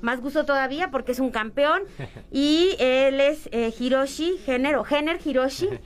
más 0.00 0.20
gusto 0.20 0.44
todavía 0.44 0.90
porque 0.90 1.12
es 1.12 1.20
un 1.20 1.30
campeón. 1.30 1.82
y 2.30 2.76
él 2.78 3.20
es 3.20 3.48
eh, 3.52 3.72
Hiroshi 3.78 4.38
Género, 4.44 4.84
Gener 4.84 5.18
Hiroshi. 5.24 5.68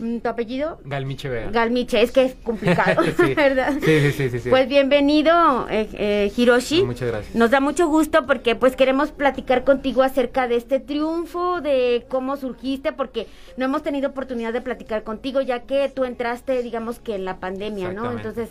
Mm, 0.00 0.18
¿Tu 0.18 0.28
apellido? 0.28 0.80
Galmiche 0.84 1.28
Vega. 1.28 1.50
Galmiche, 1.52 2.02
es 2.02 2.10
que 2.10 2.24
es 2.24 2.34
complicado, 2.34 3.02
¿verdad? 3.36 3.74
Sí, 3.80 4.10
sí, 4.10 4.28
sí, 4.28 4.40
sí, 4.40 4.50
Pues 4.50 4.68
bienvenido, 4.68 5.68
eh, 5.70 5.88
eh, 5.92 6.32
Hiroshi. 6.36 6.82
muchas 6.82 7.08
gracias. 7.08 7.34
Nos 7.36 7.52
da 7.52 7.60
mucho 7.60 7.86
gusto 7.86 8.26
porque 8.26 8.56
pues 8.56 8.74
queremos 8.74 9.12
platicar 9.12 9.62
contigo 9.62 10.02
acerca 10.02 10.48
de 10.48 10.56
este 10.56 10.80
triunfo, 10.80 11.60
de 11.60 12.06
cómo 12.08 12.36
surgiste, 12.36 12.92
porque 12.92 13.28
no 13.56 13.66
hemos 13.66 13.84
tenido 13.84 14.08
oportunidad 14.08 14.52
de 14.52 14.60
platicar 14.60 15.04
contigo, 15.04 15.40
ya 15.40 15.60
que 15.62 15.88
tú 15.94 16.04
entraste, 16.04 16.60
digamos 16.62 16.98
que 16.98 17.14
en 17.14 17.24
la 17.24 17.38
pandemia, 17.38 17.92
¿no? 17.92 18.10
Entonces 18.10 18.48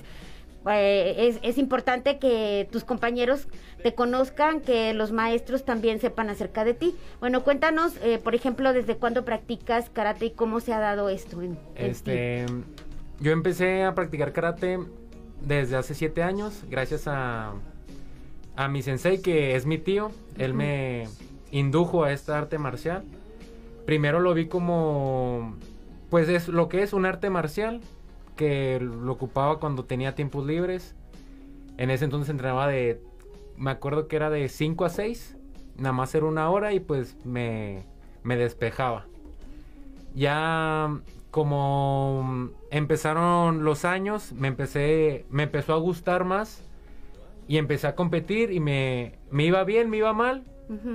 eh, 0.71 1.39
es, 1.41 1.57
importante 1.57 2.19
que 2.19 2.67
tus 2.71 2.83
compañeros 2.83 3.47
te 3.81 3.93
conozcan, 3.93 4.61
que 4.61 4.93
los 4.93 5.11
maestros 5.11 5.65
también 5.65 5.99
sepan 5.99 6.29
acerca 6.29 6.63
de 6.63 6.73
ti. 6.73 6.95
Bueno, 7.19 7.43
cuéntanos, 7.43 7.93
eh, 8.01 8.19
por 8.23 8.35
ejemplo, 8.35 8.71
desde 8.73 8.95
cuándo 8.95 9.25
practicas 9.25 9.89
karate 9.89 10.27
y 10.27 10.31
cómo 10.31 10.59
se 10.59 10.73
ha 10.73 10.79
dado 10.79 11.09
esto. 11.09 11.41
En, 11.41 11.57
este, 11.75 12.45
yo 13.19 13.31
empecé 13.31 13.83
a 13.83 13.93
practicar 13.93 14.31
karate 14.31 14.79
desde 15.41 15.75
hace 15.75 15.95
siete 15.95 16.23
años, 16.23 16.63
gracias 16.69 17.07
a, 17.07 17.53
a 18.55 18.67
mi 18.67 18.81
sensei, 18.81 19.21
que 19.21 19.55
es 19.55 19.65
mi 19.65 19.77
tío. 19.77 20.11
Él 20.37 20.53
me 20.53 21.07
indujo 21.51 22.03
a 22.03 22.11
esta 22.11 22.37
arte 22.37 22.57
marcial. 22.57 23.03
Primero 23.85 24.19
lo 24.19 24.33
vi 24.33 24.47
como, 24.47 25.55
pues 26.09 26.29
es 26.29 26.47
lo 26.47 26.69
que 26.69 26.83
es 26.83 26.93
un 26.93 27.05
arte 27.05 27.29
marcial, 27.29 27.81
que 28.35 28.79
lo 28.79 29.11
ocupaba 29.11 29.59
cuando 29.59 29.85
tenía 29.85 30.15
tiempos 30.15 30.45
libres. 30.45 30.95
En 31.77 31.89
ese 31.89 32.05
entonces 32.05 32.29
entrenaba 32.29 32.67
de, 32.67 33.01
me 33.57 33.71
acuerdo 33.71 34.07
que 34.07 34.15
era 34.15 34.29
de 34.29 34.49
5 34.49 34.85
a 34.85 34.89
6, 34.89 35.37
nada 35.77 35.93
más 35.93 36.13
era 36.15 36.25
una 36.25 36.49
hora 36.49 36.73
y 36.73 36.79
pues 36.79 37.15
me, 37.25 37.83
me 38.23 38.37
despejaba. 38.37 39.05
Ya 40.13 41.01
como 41.31 42.51
empezaron 42.69 43.63
los 43.63 43.85
años, 43.85 44.33
me 44.33 44.47
empecé, 44.47 45.25
me 45.29 45.43
empezó 45.43 45.73
a 45.73 45.77
gustar 45.77 46.23
más 46.23 46.63
y 47.47 47.57
empecé 47.57 47.87
a 47.87 47.95
competir 47.95 48.51
y 48.51 48.59
me, 48.59 49.15
me 49.31 49.45
iba 49.45 49.63
bien, 49.63 49.89
me 49.89 49.97
iba 49.97 50.13
mal. 50.13 50.43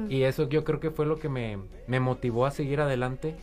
Y 0.09 0.22
eso 0.22 0.48
yo 0.48 0.64
creo 0.64 0.81
que 0.81 0.91
fue 0.91 1.06
lo 1.06 1.20
que 1.20 1.28
me, 1.28 1.59
me 1.86 2.00
motivó 2.00 2.47
a 2.47 2.50
seguir 2.50 2.81
adelante 2.81 3.36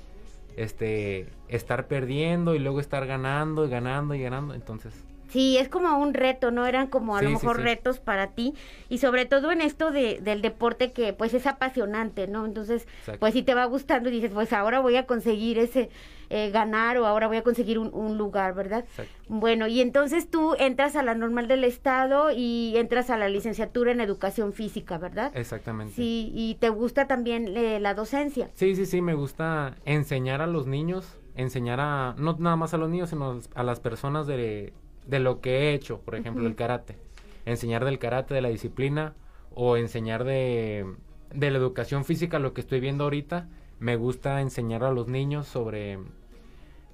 este, 0.56 1.30
estar 1.48 1.88
perdiendo 1.88 2.56
y 2.56 2.60
luego 2.60 2.80
estar 2.80 3.06
ganando 3.06 3.66
y 3.66 3.70
ganando 3.70 4.16
y 4.16 4.22
ganando. 4.22 4.54
Entonces, 4.54 4.94
Sí, 5.30 5.58
es 5.58 5.70
como 5.70 5.98
un 5.98 6.14
reto, 6.14 6.52
¿no? 6.52 6.66
Eran 6.66 6.88
como 6.88 7.18
a 7.18 7.22
lo 7.22 7.30
mejor 7.30 7.62
retos 7.62 8.00
para 8.00 8.32
ti 8.32 8.54
y 8.90 9.00
sobre 9.00 9.26
todo 9.26 9.52
en 9.52 9.62
esto 9.62 9.92
de, 9.92 10.20
del 10.22 10.42
deporte 10.42 10.92
que 10.92 11.14
pues 11.14 11.34
es 11.34 11.48
apasionante, 11.48 12.28
¿no? 12.28 12.46
Entonces, 12.46 12.88
pues 13.20 13.34
si 13.34 13.44
te 13.44 13.54
va 13.54 13.66
gustando 13.66 14.10
y 14.10 14.14
dices, 14.14 14.32
pues 14.34 14.54
ahora 14.54 14.80
voy 14.80 14.96
a 14.96 15.06
conseguir 15.06 15.58
ese 15.58 15.90
eh, 16.30 16.50
ganar 16.50 16.98
o 16.98 17.06
ahora 17.06 17.28
voy 17.28 17.38
a 17.38 17.44
conseguir 17.44 17.78
un, 17.78 18.18
lugar, 18.18 18.56
¿verdad? 18.56 18.86
Bueno, 19.28 19.68
y 19.68 19.82
entonces 19.82 20.30
tú 20.30 20.56
entras 20.58 20.96
a 20.96 21.04
la 21.04 21.16
normal 21.16 21.48
del 21.48 21.64
Estado 21.64 22.32
y 22.32 22.74
entras 22.78 23.10
a 23.10 23.18
la 23.18 23.30
licenciatura 23.30 23.92
en 23.92 24.02
educación 24.02 24.54
física, 24.54 24.98
¿verdad? 24.98 25.32
Exactamente. 25.36 25.94
Sí, 25.94 26.32
y 26.34 26.56
te 26.56 26.70
gusta 26.70 27.08
también 27.08 27.56
eh, 27.56 27.80
la 27.80 27.94
docencia. 27.94 28.50
Sí, 28.54 28.76
sí, 28.76 28.86
sí, 28.86 29.02
me 29.02 29.14
gusta 29.14 29.76
enseñar 29.86 30.42
a 30.42 30.48
los 30.48 30.66
niños, 30.66 31.20
enseñar 31.36 31.80
a, 31.80 32.16
no 32.18 32.36
nada 32.40 32.56
más 32.56 32.74
a 32.74 32.78
los 32.78 32.90
niños, 32.90 33.10
sino 33.10 33.40
a 33.54 33.64
las 33.64 33.80
personas 33.80 34.28
de 34.28 34.74
de 35.06 35.20
lo 35.20 35.42
que 35.42 35.58
he 35.58 35.74
hecho, 35.74 36.02
por 36.02 36.16
ejemplo, 36.16 36.48
el 36.48 36.56
karate. 36.56 36.98
Enseñar 37.46 37.86
del 37.86 38.00
karate, 38.00 38.34
de 38.34 38.42
la 38.42 38.50
disciplina, 38.50 39.14
o 39.54 39.78
enseñar 39.78 40.24
de, 40.24 40.86
de 41.34 41.52
la 41.52 41.58
educación 41.58 42.06
física, 42.06 42.40
lo 42.40 42.54
que 42.54 42.62
estoy 42.62 42.80
viendo 42.80 43.06
ahorita. 43.06 43.48
Me 43.80 43.96
gusta 43.96 44.42
enseñar 44.42 44.84
a 44.84 44.92
los 44.92 45.08
niños 45.08 45.48
sobre 45.48 46.00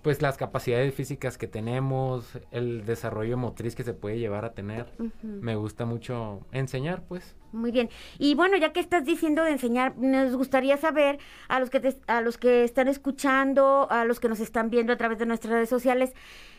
pues 0.01 0.21
las 0.21 0.37
capacidades 0.37 0.93
físicas 0.93 1.37
que 1.37 1.47
tenemos, 1.47 2.39
el 2.51 2.85
desarrollo 2.85 3.37
motriz 3.37 3.75
que 3.75 3.83
se 3.83 3.93
puede 3.93 4.17
llevar 4.17 4.45
a 4.45 4.53
tener. 4.53 4.87
Me 5.21 5.55
gusta 5.55 5.85
mucho 5.85 6.39
enseñar, 6.51 7.03
pues. 7.07 7.35
Muy 7.51 7.71
bien. 7.71 7.89
Y 8.17 8.33
bueno, 8.33 8.57
ya 8.57 8.73
que 8.73 8.79
estás 8.79 9.05
diciendo 9.05 9.43
de 9.43 9.51
enseñar, 9.51 9.97
nos 9.97 10.35
gustaría 10.35 10.77
saber 10.77 11.19
a 11.47 11.59
los 11.59 11.69
que 11.69 11.95
a 12.07 12.21
los 12.21 12.37
que 12.37 12.63
están 12.63 12.87
escuchando, 12.87 13.87
a 13.91 14.05
los 14.05 14.19
que 14.19 14.27
nos 14.27 14.39
están 14.39 14.69
viendo 14.69 14.91
a 14.93 14.97
través 14.97 15.19
de 15.19 15.27
nuestras 15.27 15.53
redes 15.53 15.69
sociales, 15.69 16.13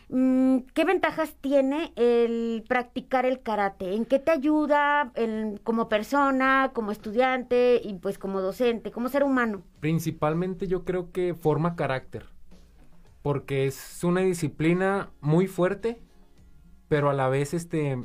¿Qué 0.09 0.85
ventajas 0.85 1.35
tiene 1.41 1.93
el 1.95 2.63
practicar 2.67 3.25
el 3.25 3.41
karate? 3.41 3.95
¿En 3.95 4.05
qué 4.05 4.19
te 4.19 4.31
ayuda 4.31 5.11
como 5.63 5.89
persona, 5.89 6.71
como 6.73 6.91
estudiante 6.91 7.81
y 7.83 7.93
pues 7.95 8.17
como 8.17 8.41
docente, 8.41 8.91
como 8.91 9.09
ser 9.09 9.23
humano? 9.23 9.63
Principalmente 9.79 10.67
yo 10.67 10.83
creo 10.83 11.11
que 11.11 11.33
forma 11.33 11.75
carácter, 11.75 12.25
porque 13.21 13.65
es 13.65 14.03
una 14.03 14.21
disciplina 14.21 15.09
muy 15.21 15.47
fuerte, 15.47 16.01
pero 16.89 17.09
a 17.09 17.13
la 17.13 17.29
vez 17.29 17.53
este 17.53 17.97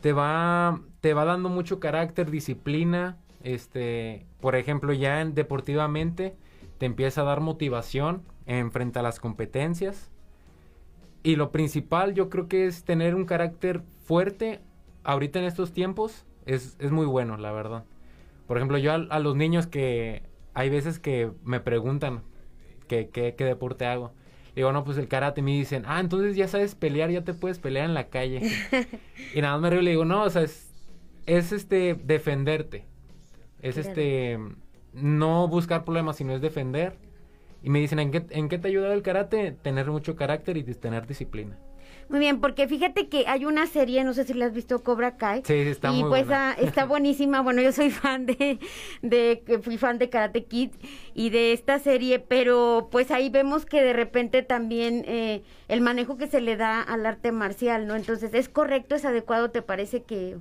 te 0.00 0.12
va 0.12 0.80
te 1.00 1.14
va 1.14 1.24
dando 1.24 1.48
mucho 1.48 1.80
carácter, 1.80 2.30
disciplina, 2.30 3.18
este, 3.42 4.26
por 4.40 4.56
ejemplo, 4.56 4.92
ya 4.92 5.20
en, 5.20 5.34
deportivamente 5.34 6.36
te 6.78 6.86
empieza 6.86 7.20
a 7.20 7.24
dar 7.24 7.40
motivación 7.40 8.22
en 8.46 8.72
frente 8.72 8.98
a 8.98 9.02
las 9.02 9.20
competencias 9.20 10.10
y 11.22 11.36
lo 11.36 11.50
principal 11.50 12.14
yo 12.14 12.30
creo 12.30 12.48
que 12.48 12.66
es 12.66 12.84
tener 12.84 13.14
un 13.14 13.24
carácter 13.24 13.82
fuerte 14.04 14.60
ahorita 15.04 15.38
en 15.38 15.44
estos 15.44 15.72
tiempos. 15.72 16.26
Es, 16.46 16.76
es 16.78 16.90
muy 16.90 17.06
bueno, 17.06 17.36
la 17.36 17.52
verdad. 17.52 17.84
Por 18.46 18.56
ejemplo, 18.56 18.78
yo 18.78 18.92
a, 18.92 19.18
los 19.18 19.36
niños 19.36 19.66
que 19.66 20.22
hay 20.54 20.70
veces 20.70 20.98
que 20.98 21.30
me 21.44 21.60
preguntan 21.60 22.22
qué, 22.86 23.08
qué, 23.10 23.34
qué 23.36 23.44
deporte 23.44 23.84
hago. 23.86 24.12
Digo, 24.54 24.72
no, 24.72 24.84
pues 24.84 24.96
el 24.98 25.08
karate. 25.08 25.42
Me 25.42 25.52
dicen, 25.52 25.84
ah, 25.86 26.00
entonces 26.00 26.34
ya 26.34 26.48
sabes 26.48 26.74
pelear, 26.74 27.10
ya 27.10 27.22
te 27.22 27.34
puedes 27.34 27.58
pelear 27.58 27.84
en 27.84 27.94
la 27.94 28.08
calle. 28.08 28.40
y 29.34 29.40
nada 29.40 29.54
más 29.54 29.62
me 29.62 29.70
río 29.70 29.80
y 29.80 29.84
le 29.84 29.90
digo, 29.90 30.04
no, 30.04 30.22
o 30.22 30.30
sea, 30.30 30.42
es, 30.42 30.72
es 31.26 31.52
este, 31.52 31.94
defenderte. 31.94 32.86
Es 33.60 33.76
este, 33.76 34.38
no 34.92 35.48
buscar 35.48 35.84
problemas, 35.84 36.16
sino 36.16 36.32
es 36.32 36.40
defender 36.40 36.96
y 37.62 37.70
me 37.70 37.80
dicen, 37.80 37.98
¿en 37.98 38.10
qué, 38.10 38.24
¿en 38.30 38.48
qué 38.48 38.58
te 38.58 38.68
ha 38.68 38.70
ayudado 38.70 38.92
el 38.92 39.02
karate? 39.02 39.52
Tener 39.52 39.90
mucho 39.90 40.16
carácter 40.16 40.56
y 40.56 40.62
tener 40.62 41.06
disciplina. 41.06 41.58
Muy 42.08 42.20
bien, 42.20 42.40
porque 42.40 42.66
fíjate 42.66 43.08
que 43.08 43.26
hay 43.26 43.44
una 43.44 43.66
serie, 43.66 44.02
no 44.02 44.14
sé 44.14 44.24
si 44.24 44.32
la 44.32 44.46
has 44.46 44.54
visto, 44.54 44.82
Cobra 44.82 45.18
Kai. 45.18 45.42
Sí, 45.44 45.52
está 45.52 45.90
y 45.92 46.00
muy 46.00 46.08
pues 46.08 46.26
buena. 46.26 46.54
está 46.54 46.84
buenísima. 46.86 47.42
Bueno, 47.42 47.60
yo 47.60 47.70
soy 47.70 47.90
fan 47.90 48.24
de, 48.24 48.58
de, 49.02 49.60
fui 49.62 49.76
fan 49.76 49.98
de 49.98 50.08
Karate 50.08 50.44
Kid 50.44 50.70
y 51.12 51.28
de 51.28 51.52
esta 51.52 51.78
serie, 51.78 52.18
pero 52.18 52.88
pues 52.90 53.10
ahí 53.10 53.28
vemos 53.28 53.66
que 53.66 53.82
de 53.82 53.92
repente 53.92 54.42
también 54.42 55.04
eh, 55.06 55.42
el 55.68 55.82
manejo 55.82 56.16
que 56.16 56.28
se 56.28 56.40
le 56.40 56.56
da 56.56 56.80
al 56.80 57.04
arte 57.04 57.30
marcial, 57.30 57.86
¿no? 57.86 57.94
Entonces, 57.94 58.32
¿es 58.32 58.48
correcto, 58.48 58.94
es 58.94 59.04
adecuado? 59.04 59.50
¿Te 59.50 59.60
parece 59.60 60.02
que, 60.04 60.38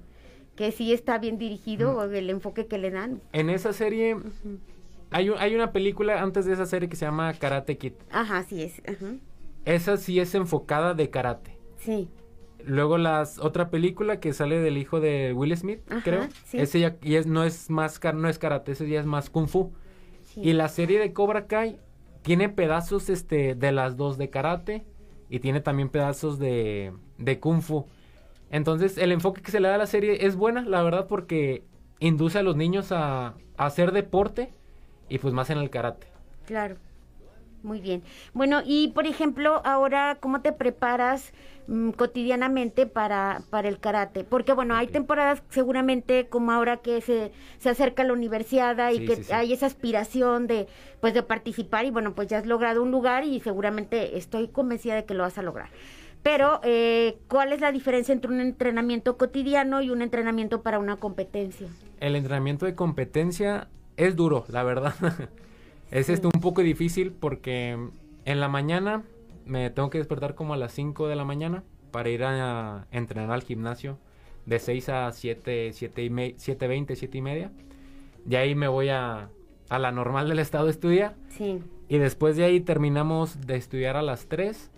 que 0.56 0.72
sí 0.72 0.94
está 0.94 1.18
bien 1.18 1.38
dirigido 1.38 1.98
o 1.98 2.04
el 2.06 2.30
enfoque 2.30 2.68
que 2.68 2.78
le 2.78 2.92
dan? 2.92 3.22
En 3.34 3.50
esa 3.50 3.74
serie... 3.74 4.16
Hay, 5.12 5.30
hay 5.38 5.56
una 5.56 5.72
película 5.72 6.22
antes 6.22 6.46
de 6.46 6.54
esa 6.54 6.66
serie 6.66 6.90
que 6.90 6.96
se 6.96 7.06
llama 7.06 7.34
Karate 7.34 7.78
Kid. 7.78 7.94
Ajá, 8.12 8.44
sí 8.44 8.64
es. 8.64 8.82
Esa 9.66 9.98
sí 9.98 10.20
es 10.20 10.36
enfocada 10.36 10.94
de 10.94 11.10
karate. 11.10 11.58
Sí. 11.78 12.10
Luego 12.66 12.98
las 12.98 13.40
otra 13.40 13.70
película 13.70 14.20
que 14.20 14.34
sale 14.34 14.60
del 14.60 14.78
hijo 14.78 15.00
de 15.00 15.34
Will 15.34 15.56
Smith, 15.56 15.82
creo. 16.04 16.28
Sí. 16.46 16.60
Ese 16.60 16.80
ya 16.80 16.98
y 17.02 17.16
es, 17.16 17.28
no 17.28 17.44
es 17.44 17.70
más 17.70 18.00
no 18.14 18.28
es 18.28 18.40
karate, 18.40 18.74
ese 18.74 18.90
ya 18.90 19.00
es 19.00 19.06
más 19.06 19.30
kung 19.30 19.48
fu. 19.48 19.74
Y 20.36 20.54
la 20.54 20.68
serie 20.68 21.00
de 21.00 21.14
Cobra 21.14 21.48
Kai 21.48 21.80
tiene 22.22 22.50
pedazos 22.50 23.10
este 23.10 23.56
de 23.56 23.72
las 23.72 23.98
dos 23.98 24.18
de 24.18 24.30
karate 24.30 24.86
y 25.30 25.40
tiene 25.40 25.62
también 25.62 25.90
pedazos 25.90 26.40
de, 26.40 26.94
de 27.18 27.40
kung 27.40 27.62
fu. 27.62 27.86
Entonces 28.50 28.98
el 28.98 29.12
enfoque 29.12 29.42
que 29.42 29.52
se 29.52 29.60
le 29.60 29.68
da 29.68 29.76
a 29.76 29.80
la 29.80 29.88
serie 29.88 30.26
es 30.26 30.36
buena, 30.36 30.62
la 30.62 30.84
verdad, 30.84 31.08
porque 31.08 31.64
induce 32.00 32.40
a 32.40 32.44
los 32.44 32.56
niños 32.56 32.92
a, 32.92 33.28
a 33.28 33.66
hacer 33.66 33.92
deporte 33.92 34.54
y 35.10 35.18
pues 35.20 35.34
más 35.34 35.50
en 35.50 35.58
el 35.60 35.70
karate. 35.70 36.08
Claro. 36.46 36.78
Muy 37.64 37.82
bien. 37.82 38.04
Bueno, 38.34 38.62
y 38.66 38.90
por 38.90 39.08
ejemplo, 39.08 39.62
ahora, 39.66 40.18
¿cómo 40.20 40.42
te 40.42 40.54
preparas 40.54 41.34
mm, 41.68 41.90
cotidianamente 41.92 42.86
para, 42.86 43.42
para 43.50 43.68
el 43.68 43.80
karate? 43.80 44.24
Porque 44.24 44.54
bueno, 44.54 44.76
hay 44.76 44.88
temporadas 44.88 45.44
seguramente 45.50 46.28
como 46.28 46.52
ahora 46.52 46.78
que 46.78 47.02
se, 47.02 47.32
se 47.58 47.70
acerca 47.70 48.04
la 48.04 48.14
universidad 48.14 48.92
y 48.92 49.06
que 49.06 49.34
hay 49.34 49.54
esa 49.54 49.66
aspiración 49.66 50.48
de, 50.48 50.68
pues, 51.02 51.14
de 51.14 51.24
participar 51.24 51.86
y 51.86 51.90
bueno, 51.90 52.14
pues 52.14 52.28
ya 52.28 52.38
has 52.38 52.46
logrado 52.46 52.84
un 52.84 52.92
lugar 52.92 53.26
y 53.26 53.40
seguramente 53.40 54.18
estoy 54.18 54.48
convencida 54.48 54.96
de 54.96 55.06
que 55.06 55.16
lo 55.16 55.24
vas 55.24 55.38
a 55.38 55.42
lograr. 55.42 55.70
Pero, 56.24 56.60
eh, 56.64 57.18
¿cuál 57.28 57.54
es 57.54 57.62
la 57.62 57.72
diferencia 57.72 58.14
entre 58.14 58.32
un 58.32 58.40
entrenamiento 58.40 59.18
cotidiano 59.18 59.82
y 59.82 59.90
un 59.90 60.02
entrenamiento 60.02 60.62
para 60.62 60.78
una 60.78 60.98
competencia? 60.98 61.68
El 62.00 62.16
entrenamiento 62.16 62.66
de 62.66 62.76
competencia 62.76 63.68
es 63.98 64.16
duro, 64.16 64.46
la 64.48 64.64
verdad. 64.64 64.94
es 65.92 66.10
este 66.10 66.28
un 66.28 66.40
poco 66.40 66.62
difícil 66.62 67.12
porque 67.12 67.78
en 68.26 68.40
la 68.40 68.48
mañana 68.48 69.04
me 69.46 69.70
tengo 69.70 69.90
que 69.90 69.98
despertar 69.98 70.36
como 70.36 70.54
a 70.54 70.58
las 70.58 70.74
5 70.74 71.08
de 71.08 71.16
la 71.16 71.26
mañana 71.26 71.64
para 71.92 72.10
ir 72.10 72.24
a 72.24 72.88
entrenar 72.92 73.32
al 73.32 73.44
gimnasio. 73.44 73.98
de 74.46 74.60
6 74.60 74.90
a 74.90 75.12
7, 75.12 75.74
7 75.74 76.04
y 76.04 76.10
7.20, 76.10 76.96
7 76.96 77.18
y 77.18 77.22
media. 77.22 77.52
De 78.24 78.38
ahí 78.38 78.56
me 78.56 78.70
voy 78.70 78.90
a, 78.90 79.30
a 79.68 79.80
la 79.80 79.92
normal 79.92 80.30
del 80.30 80.40
estado 80.40 80.66
de 80.66 80.72
estudiar. 80.72 81.16
Sí. 81.30 81.62
Y 81.90 81.98
después 81.98 82.38
de 82.38 82.46
ahí 82.46 82.62
terminamos 82.62 83.46
de 83.46 83.56
estudiar 83.58 83.98
a 83.98 84.02
las 84.02 84.28
3 84.28 84.72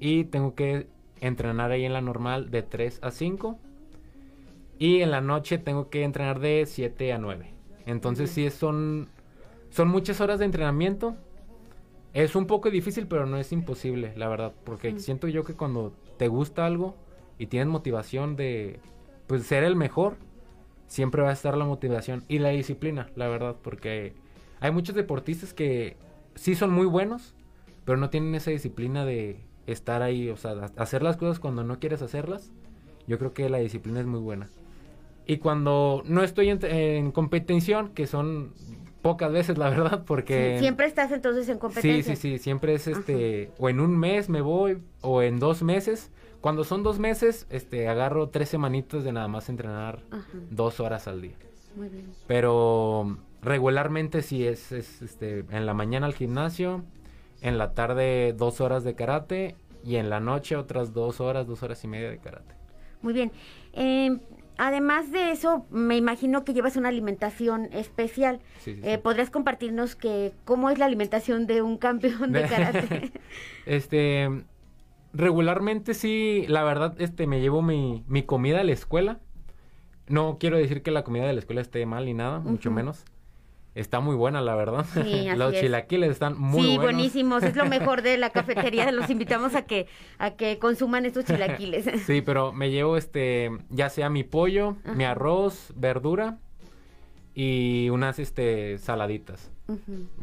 y 0.00 0.24
tengo 0.24 0.54
que 0.54 0.88
entrenar 1.20 1.70
ahí 1.70 1.84
en 1.84 1.92
la 1.92 2.00
normal 2.00 2.50
de 2.50 2.62
3 2.62 3.00
a 3.02 3.10
5. 3.10 3.58
Y 4.78 5.02
en 5.02 5.12
la 5.12 5.20
noche 5.20 5.58
tengo 5.58 5.88
que 5.88 6.02
entrenar 6.02 6.40
de 6.40 6.64
7 6.66 7.12
a 7.12 7.18
9. 7.18 7.52
Entonces 7.86 8.30
sí 8.30 8.48
son, 8.50 9.08
son 9.70 9.88
muchas 9.88 10.20
horas 10.20 10.38
de 10.38 10.44
entrenamiento. 10.44 11.16
Es 12.12 12.36
un 12.36 12.46
poco 12.46 12.70
difícil, 12.70 13.06
pero 13.06 13.26
no 13.26 13.38
es 13.38 13.52
imposible, 13.52 14.12
la 14.16 14.28
verdad. 14.28 14.52
Porque 14.64 14.98
siento 14.98 15.28
yo 15.28 15.44
que 15.44 15.54
cuando 15.54 15.92
te 16.18 16.28
gusta 16.28 16.66
algo 16.66 16.94
y 17.38 17.46
tienes 17.46 17.68
motivación 17.68 18.36
de 18.36 18.80
pues, 19.26 19.44
ser 19.44 19.64
el 19.64 19.76
mejor, 19.76 20.16
siempre 20.86 21.22
va 21.22 21.30
a 21.30 21.32
estar 21.32 21.56
la 21.56 21.64
motivación 21.64 22.24
y 22.28 22.38
la 22.38 22.50
disciplina, 22.50 23.08
la 23.16 23.28
verdad. 23.28 23.56
Porque 23.62 24.14
hay 24.60 24.70
muchos 24.70 24.94
deportistas 24.94 25.54
que 25.54 25.96
sí 26.34 26.54
son 26.54 26.70
muy 26.70 26.86
buenos, 26.86 27.34
pero 27.84 27.98
no 27.98 28.10
tienen 28.10 28.34
esa 28.34 28.50
disciplina 28.50 29.04
de 29.04 29.40
estar 29.66 30.02
ahí, 30.02 30.28
o 30.28 30.36
sea, 30.36 30.70
hacer 30.76 31.02
las 31.02 31.16
cosas 31.16 31.40
cuando 31.40 31.64
no 31.64 31.78
quieres 31.78 32.02
hacerlas. 32.02 32.52
Yo 33.06 33.18
creo 33.18 33.32
que 33.32 33.48
la 33.48 33.58
disciplina 33.58 34.00
es 34.00 34.06
muy 34.06 34.20
buena. 34.20 34.50
Y 35.26 35.38
cuando 35.38 36.02
no 36.06 36.22
estoy 36.22 36.50
en, 36.50 37.12
competición, 37.12 37.90
que 37.90 38.06
son 38.06 38.52
pocas 39.02 39.32
veces, 39.32 39.58
la 39.58 39.70
verdad, 39.70 40.04
porque... 40.06 40.58
siempre 40.58 40.86
estás 40.86 41.12
entonces 41.12 41.48
en 41.48 41.58
competencia. 41.58 42.14
Sí, 42.14 42.20
sí, 42.20 42.36
sí, 42.36 42.38
siempre 42.38 42.74
es 42.74 42.86
este, 42.86 43.50
o 43.58 43.68
en 43.68 43.80
un 43.80 43.98
mes 43.98 44.28
me 44.28 44.40
voy, 44.40 44.78
o 45.00 45.22
en 45.22 45.38
dos 45.38 45.62
meses. 45.62 46.10
Cuando 46.40 46.64
son 46.64 46.82
dos 46.82 46.98
meses, 46.98 47.46
este, 47.50 47.88
agarro 47.88 48.28
tres 48.28 48.48
semanitos 48.48 49.04
de 49.04 49.12
nada 49.12 49.28
más 49.28 49.48
entrenar 49.48 50.00
dos 50.50 50.80
horas 50.80 51.06
al 51.06 51.22
día. 51.22 51.36
Muy 51.76 51.88
bien. 51.88 52.06
Pero 52.26 53.18
regularmente 53.42 54.22
sí 54.22 54.46
es, 54.46 54.72
es 54.72 55.02
este, 55.02 55.44
en 55.50 55.66
la 55.66 55.74
mañana 55.74 56.06
al 56.06 56.14
gimnasio, 56.14 56.84
en 57.42 57.58
la 57.58 57.74
tarde 57.74 58.34
dos 58.36 58.60
horas 58.60 58.82
de 58.84 58.94
karate 58.94 59.56
y 59.84 59.96
en 59.96 60.10
la 60.10 60.20
noche 60.20 60.56
otras 60.56 60.92
dos 60.92 61.20
horas, 61.20 61.46
dos 61.46 61.62
horas 61.62 61.82
y 61.84 61.88
media 61.88 62.10
de 62.10 62.18
karate. 62.18 62.54
Muy 63.02 63.12
bien. 63.12 63.32
Eh, 63.72 64.18
además 64.58 65.10
de 65.10 65.30
eso, 65.30 65.66
me 65.70 65.96
imagino 65.96 66.44
que 66.44 66.52
llevas 66.54 66.76
una 66.76 66.88
alimentación 66.88 67.68
especial. 67.72 68.40
Eh, 68.66 68.98
¿Podrías 68.98 69.30
compartirnos 69.30 69.96
que 69.96 70.32
cómo 70.44 70.70
es 70.70 70.78
la 70.78 70.86
alimentación 70.86 71.46
de 71.46 71.62
un 71.62 71.78
campeón 71.78 72.32
de 72.32 72.42
karate? 72.48 73.12
este, 73.66 74.28
regularmente 75.12 75.94
sí, 75.94 76.44
la 76.48 76.64
verdad, 76.64 76.94
este, 77.00 77.26
me 77.26 77.40
llevo 77.40 77.62
mi, 77.62 78.04
mi 78.06 78.22
comida 78.22 78.60
a 78.60 78.64
la 78.64 78.72
escuela. 78.72 79.20
No 80.08 80.36
quiero 80.38 80.56
decir 80.56 80.82
que 80.82 80.90
la 80.90 81.04
comida 81.04 81.26
de 81.26 81.32
la 81.32 81.38
escuela 81.38 81.60
esté 81.60 81.84
mal 81.86 82.04
ni 82.04 82.14
nada, 82.14 82.40
mucho 82.40 82.70
menos. 82.70 83.04
Está 83.74 84.00
muy 84.00 84.16
buena, 84.16 84.40
la 84.42 84.54
verdad. 84.54 84.84
Sí, 84.92 85.26
Los 85.36 85.54
chilaquiles 85.54 86.10
están 86.10 86.38
muy 86.38 86.52
buenos. 86.52 86.72
Sí, 86.72 86.78
buenísimos. 86.78 87.42
Es 87.42 87.56
lo 87.56 87.64
mejor 87.66 88.02
de 88.02 88.18
la 88.18 88.30
cafetería. 88.30 88.90
Los 88.92 89.08
invitamos 89.08 89.54
a 89.54 89.62
que 89.62 89.86
a 90.18 90.32
que 90.32 90.58
consuman 90.58 91.06
estos 91.06 91.24
chilaquiles. 91.24 91.86
sí, 92.06 92.20
pero 92.20 92.52
me 92.52 92.70
llevo 92.70 92.96
este, 92.96 93.50
ya 93.70 93.88
sea 93.88 94.10
mi 94.10 94.24
pollo, 94.24 94.76
mi 94.94 95.04
arroz, 95.04 95.72
verdura 95.74 96.38
y 97.34 97.88
unas 97.90 98.18
este 98.18 98.76
saladitas. 98.78 99.50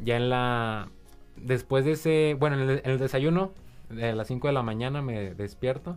Ya 0.03 0.17
en 0.17 0.29
la 0.29 0.89
después 1.37 1.85
de 1.85 1.93
ese, 1.93 2.35
bueno, 2.39 2.61
en 2.61 2.81
el, 2.83 2.99
desayuno 2.99 3.51
de 3.89 4.13
las 4.13 4.27
5 4.27 4.47
de 4.47 4.53
la 4.53 4.61
mañana 4.61 5.01
me 5.01 5.33
despierto, 5.33 5.95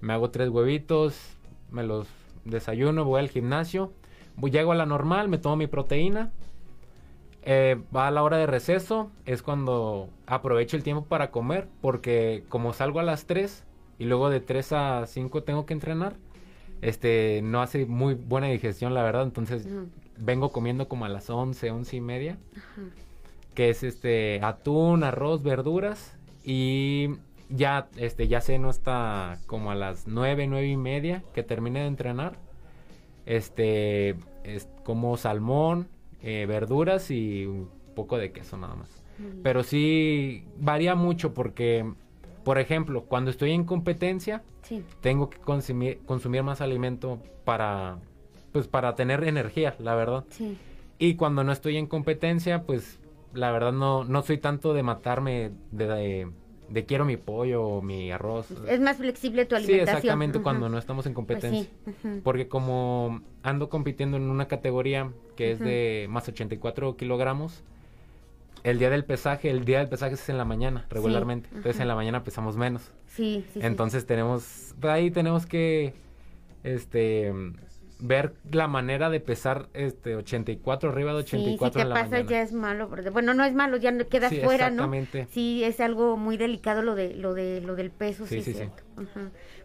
me 0.00 0.14
hago 0.14 0.30
tres 0.30 0.48
huevitos, 0.48 1.36
me 1.70 1.82
los 1.82 2.08
desayuno, 2.44 3.04
voy 3.04 3.20
al 3.20 3.28
gimnasio, 3.28 3.92
voy, 4.36 4.50
llego 4.50 4.72
a 4.72 4.76
la 4.76 4.86
normal, 4.86 5.28
me 5.28 5.36
tomo 5.36 5.56
mi 5.56 5.66
proteína 5.66 6.30
eh, 7.48 7.80
va 7.94 8.08
a 8.08 8.10
la 8.10 8.24
hora 8.24 8.38
de 8.38 8.46
receso, 8.46 9.12
es 9.24 9.40
cuando 9.40 10.10
aprovecho 10.26 10.76
el 10.76 10.82
tiempo 10.82 11.04
para 11.04 11.30
comer, 11.30 11.68
porque 11.80 12.42
como 12.48 12.72
salgo 12.72 12.98
a 12.98 13.04
las 13.04 13.26
3 13.26 13.64
y 14.00 14.06
luego 14.06 14.30
de 14.30 14.40
3 14.40 14.72
a 14.72 15.06
5 15.06 15.44
tengo 15.44 15.64
que 15.64 15.72
entrenar, 15.72 16.16
este, 16.82 17.42
no 17.44 17.62
hace 17.62 17.86
muy 17.86 18.14
buena 18.14 18.48
digestión, 18.48 18.94
la 18.94 19.04
verdad, 19.04 19.22
entonces 19.22 19.64
vengo 20.18 20.50
comiendo 20.50 20.88
como 20.88 21.04
a 21.04 21.08
las 21.08 21.30
11, 21.30 21.70
11 21.70 21.96
y 21.96 22.00
media, 22.00 22.36
que 23.54 23.70
es 23.70 23.84
este, 23.84 24.40
atún, 24.42 25.04
arroz, 25.04 25.44
verduras, 25.44 26.16
y 26.42 27.10
ya, 27.48 27.86
este, 27.96 28.26
ya 28.26 28.40
ceno 28.40 28.70
hasta 28.70 29.38
como 29.46 29.70
a 29.70 29.76
las 29.76 30.08
9, 30.08 30.48
9 30.48 30.66
y 30.66 30.76
media 30.76 31.22
que 31.32 31.44
termine 31.44 31.82
de 31.82 31.86
entrenar, 31.86 32.38
este, 33.24 34.16
es 34.42 34.68
como 34.82 35.16
salmón, 35.16 35.86
eh, 36.28 36.44
verduras 36.44 37.12
y 37.12 37.46
un 37.46 37.70
poco 37.94 38.18
de 38.18 38.32
queso 38.32 38.56
nada 38.56 38.74
más. 38.74 39.00
Pero 39.44 39.62
sí 39.62 40.44
varía 40.58 40.96
mucho 40.96 41.32
porque, 41.32 41.88
por 42.42 42.58
ejemplo, 42.58 43.04
cuando 43.04 43.30
estoy 43.30 43.52
en 43.52 43.62
competencia, 43.62 44.42
tengo 45.00 45.30
que 45.30 45.38
consumir, 45.38 46.00
consumir 46.04 46.42
más 46.42 46.60
alimento 46.60 47.22
para, 47.44 47.98
pues, 48.50 48.66
para 48.66 48.96
tener 48.96 49.22
energía, 49.22 49.76
la 49.78 49.94
verdad. 49.94 50.24
Y 50.98 51.14
cuando 51.14 51.44
no 51.44 51.52
estoy 51.52 51.76
en 51.76 51.86
competencia, 51.86 52.64
pues, 52.64 52.98
la 53.32 53.52
verdad 53.52 53.72
no, 53.72 54.02
no 54.02 54.22
soy 54.22 54.38
tanto 54.38 54.74
de 54.74 54.82
matarme 54.82 55.52
de 55.70 55.86
de 55.86 56.30
quiero 56.86 57.04
mi 57.04 57.16
pollo 57.16 57.62
o 57.62 57.82
mi 57.82 58.10
arroz. 58.10 58.50
Es 58.68 58.80
más 58.80 58.96
flexible 58.96 59.44
tu 59.44 59.54
alimentación. 59.54 59.86
Sí, 59.86 59.96
exactamente, 59.96 60.40
cuando 60.40 60.68
no 60.68 60.78
estamos 60.78 61.06
en 61.06 61.14
pues 61.14 61.26
competencia. 61.26 61.70
Porque 62.22 62.48
como 62.48 63.22
ando 63.42 63.68
compitiendo 63.68 64.16
en 64.16 64.24
una 64.30 64.48
categoría 64.48 65.12
que 65.36 65.52
es 65.52 65.58
de 65.58 66.06
más 66.10 66.28
84 66.28 66.96
kilogramos, 66.96 67.62
el 68.64 68.78
día 68.78 68.90
del 68.90 69.04
pesaje, 69.04 69.50
el 69.50 69.64
día 69.64 69.78
del 69.78 69.88
pesaje 69.88 70.14
es 70.14 70.28
en 70.28 70.38
la 70.38 70.44
mañana, 70.44 70.86
regularmente. 70.90 71.48
Entonces 71.54 71.80
en 71.80 71.88
la 71.88 71.94
mañana 71.94 72.24
pesamos 72.24 72.56
menos. 72.56 72.90
Sí, 73.06 73.44
sí. 73.52 73.60
Entonces 73.62 74.06
tenemos, 74.06 74.74
ahí 74.82 75.10
tenemos 75.10 75.46
que, 75.46 75.94
este, 76.64 77.32
ver 77.98 78.34
la 78.50 78.68
manera 78.68 79.10
de 79.10 79.20
pesar 79.20 79.68
este 79.72 80.16
84 80.16 80.90
arriba 80.90 81.12
de 81.12 81.18
84 81.20 81.72
sí, 81.72 81.86
si 81.86 81.88
te 81.88 81.94
pasa 81.94 82.20
ya 82.20 82.42
es 82.42 82.52
malo 82.52 82.90
bueno 83.12 83.32
no 83.32 83.44
es 83.44 83.54
malo 83.54 83.76
ya 83.78 83.96
quedas 84.04 84.34
fuera 84.42 84.70
no 84.70 84.90
sí 85.30 85.64
es 85.64 85.80
algo 85.80 86.16
muy 86.16 86.36
delicado 86.36 86.82
lo 86.82 86.94
de 86.94 87.14
lo 87.14 87.32
de 87.34 87.60
lo 87.62 87.74
del 87.74 87.90
peso 87.90 88.26
sí 88.26 88.42
sí, 88.42 88.52
sí, 88.52 88.64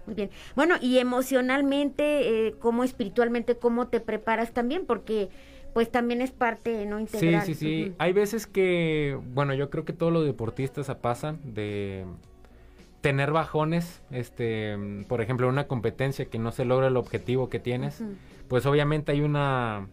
muy 0.05 0.15
bien. 0.15 0.29
Bueno 0.55 0.75
y 0.81 0.97
emocionalmente 0.97 2.47
eh, 2.47 2.55
como 2.59 2.83
espiritualmente 2.83 3.55
cómo 3.57 3.87
te 3.87 3.99
preparas 3.99 4.53
también 4.53 4.85
porque 4.85 5.29
pues 5.73 5.89
también 5.89 6.21
es 6.21 6.31
parte 6.31 6.85
no 6.85 6.99
integral. 6.99 7.45
Sí 7.45 7.53
sí 7.53 7.85
sí. 7.85 7.93
Hay 7.97 8.13
veces 8.13 8.47
que 8.47 9.17
bueno 9.33 9.53
yo 9.53 9.69
creo 9.69 9.85
que 9.85 9.93
todos 9.93 10.11
los 10.11 10.25
deportistas 10.25 10.93
pasan 11.01 11.39
de 11.43 12.05
tener 13.01 13.31
bajones, 13.31 14.01
este, 14.11 14.77
por 15.07 15.21
ejemplo, 15.21 15.47
en 15.47 15.53
una 15.53 15.67
competencia 15.67 16.25
que 16.25 16.39
no 16.39 16.51
se 16.51 16.65
logra 16.65 16.87
el 16.87 16.97
objetivo 16.97 17.49
que 17.49 17.59
tienes, 17.59 18.03
pues 18.47 18.65
obviamente 18.65 19.11
hay 19.11 19.21
una 19.21 19.87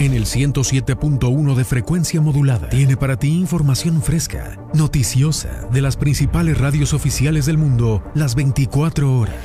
En 0.00 0.12
el 0.12 0.24
107.1 0.24 1.54
de 1.54 1.64
frecuencia 1.64 2.20
modulada. 2.20 2.68
Tiene 2.68 2.96
para 2.96 3.16
ti 3.16 3.28
información 3.28 4.02
fresca, 4.02 4.58
noticiosa, 4.74 5.68
de 5.72 5.80
las 5.80 5.96
principales 5.96 6.58
radios 6.58 6.92
oficiales 6.92 7.46
del 7.46 7.58
mundo, 7.58 8.02
las 8.14 8.34
24 8.34 9.18
horas. 9.18 9.36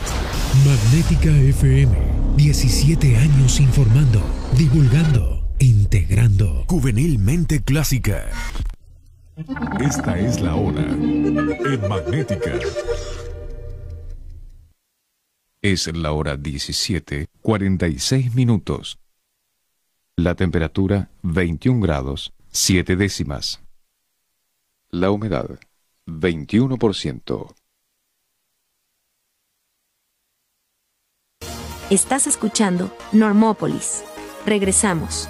Magnética 0.66 1.30
FM. 1.30 2.19
17 2.40 3.18
años 3.18 3.60
informando, 3.60 4.22
divulgando, 4.58 5.46
integrando. 5.60 6.64
Juvenilmente 6.70 7.62
clásica. 7.62 8.30
Esta 9.82 10.18
es 10.18 10.40
la 10.40 10.56
hora. 10.56 10.84
En 10.84 11.82
Magnética. 11.90 12.54
Es 15.62 15.94
la 15.94 16.14
hora 16.14 16.38
17, 16.38 17.28
46 17.42 18.34
minutos. 18.34 19.00
La 20.16 20.34
temperatura 20.36 21.10
21 21.24 21.82
grados, 21.82 22.32
7 22.52 22.96
décimas. 22.96 23.62
La 24.92 25.12
humedad 25.12 25.60
21%. 26.08 27.54
Estás 31.90 32.28
escuchando 32.28 32.96
Normópolis. 33.14 34.04
Regresamos. 34.46 35.28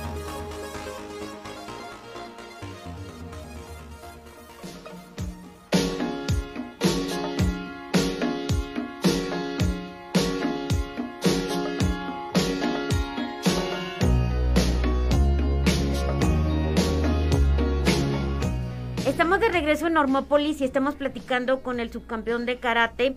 Estamos 19.05 19.39
de 19.39 19.47
regreso 19.47 19.87
en 19.87 19.93
Normópolis 19.93 20.59
y 20.59 20.65
estamos 20.65 20.95
platicando 20.95 21.61
con 21.61 21.79
el 21.79 21.89
subcampeón 21.89 22.45
de 22.45 22.59
karate, 22.59 23.15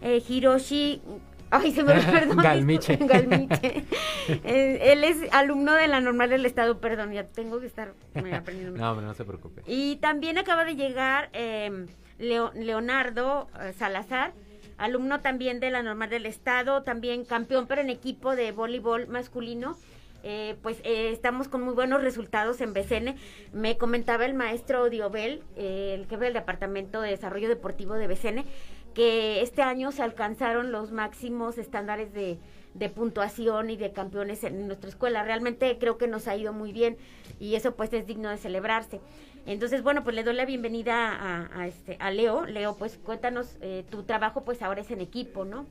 eh, 0.00 0.22
Hiroshi. 0.28 1.02
Ay, 1.62 1.72
se 1.72 1.82
me 1.82 1.94
perdón. 2.00 2.36
Galmiche. 2.38 2.96
Galmiche. 2.96 3.84
Eh, 4.26 4.92
él 4.92 5.04
es 5.04 5.18
alumno 5.32 5.74
de 5.74 5.86
la 5.86 6.00
normal 6.00 6.30
del 6.30 6.46
Estado, 6.46 6.78
perdón, 6.80 7.12
ya 7.12 7.24
tengo 7.24 7.60
que 7.60 7.66
estar 7.66 7.92
aprendiendo. 8.32 8.78
No, 8.78 8.94
pero 8.94 9.06
no 9.06 9.12
se 9.12 9.22
preocupe. 9.26 9.60
Y 9.66 9.96
también 9.96 10.38
acaba 10.38 10.64
de 10.64 10.76
llegar 10.76 11.28
eh, 11.34 11.84
Leo- 12.18 12.50
Leonardo 12.54 13.48
eh, 13.60 13.74
Salazar, 13.78 14.32
alumno 14.78 15.20
también 15.20 15.60
de 15.60 15.70
la 15.70 15.82
normal 15.82 16.08
del 16.08 16.24
Estado, 16.24 16.82
también 16.84 17.26
campeón, 17.26 17.66
pero 17.66 17.82
en 17.82 17.90
equipo 17.90 18.34
de 18.34 18.52
voleibol 18.52 19.08
masculino. 19.08 19.76
Eh, 20.26 20.56
pues 20.62 20.78
eh, 20.84 21.10
estamos 21.12 21.48
con 21.48 21.60
muy 21.60 21.74
buenos 21.74 22.00
resultados 22.02 22.62
en 22.62 22.72
BCN. 22.72 23.16
Me 23.52 23.76
comentaba 23.76 24.24
el 24.24 24.32
maestro 24.32 24.88
Diobel, 24.88 25.42
eh, 25.54 25.96
el 26.00 26.06
jefe 26.06 26.24
del 26.24 26.32
Departamento 26.32 27.02
de 27.02 27.10
Desarrollo 27.10 27.46
Deportivo 27.46 27.92
de 27.92 28.06
BCN, 28.06 28.42
que 28.94 29.42
este 29.42 29.62
año 29.62 29.92
se 29.92 30.02
alcanzaron 30.02 30.72
los 30.72 30.92
máximos 30.92 31.58
estándares 31.58 32.12
de, 32.12 32.38
de 32.74 32.88
puntuación 32.88 33.70
y 33.70 33.76
de 33.76 33.92
campeones 33.92 34.44
en 34.44 34.66
nuestra 34.66 34.88
escuela. 34.88 35.24
Realmente 35.24 35.76
creo 35.78 35.98
que 35.98 36.06
nos 36.06 36.28
ha 36.28 36.36
ido 36.36 36.52
muy 36.52 36.72
bien 36.72 36.96
y 37.40 37.56
eso 37.56 37.74
pues 37.74 37.92
es 37.92 38.06
digno 38.06 38.30
de 38.30 38.36
celebrarse. 38.36 39.00
Entonces, 39.46 39.82
bueno, 39.82 40.04
pues 40.04 40.16
le 40.16 40.22
doy 40.24 40.34
la 40.34 40.46
bienvenida 40.46 41.12
a, 41.12 41.60
a 41.60 41.66
este, 41.66 41.96
a 42.00 42.10
Leo. 42.10 42.46
Leo, 42.46 42.76
pues 42.76 42.98
cuéntanos, 43.02 43.56
eh, 43.60 43.84
tu 43.90 44.04
trabajo 44.04 44.44
pues 44.44 44.62
ahora 44.62 44.80
es 44.80 44.90
en 44.90 45.00
equipo, 45.00 45.44
¿no? 45.44 45.66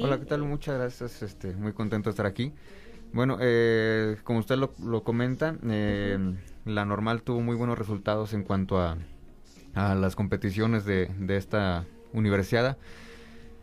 Hola, 0.00 0.18
¿qué 0.18 0.26
tal? 0.26 0.42
Muchas 0.42 0.76
gracias, 0.78 1.22
este, 1.22 1.52
muy 1.54 1.72
contento 1.72 2.08
de 2.08 2.12
estar 2.12 2.26
aquí. 2.26 2.52
Bueno, 3.12 3.38
eh, 3.40 4.16
como 4.22 4.38
usted 4.38 4.56
lo, 4.56 4.72
lo 4.84 5.02
comenta, 5.02 5.56
eh, 5.68 6.18
la 6.64 6.84
normal 6.84 7.22
tuvo 7.22 7.40
muy 7.40 7.56
buenos 7.56 7.78
resultados 7.78 8.32
en 8.32 8.44
cuanto 8.44 8.80
a, 8.80 8.96
a 9.74 9.94
las 9.94 10.14
competiciones 10.14 10.84
de, 10.84 11.06
de 11.18 11.36
esta 11.36 11.84
universidad. 12.12 12.76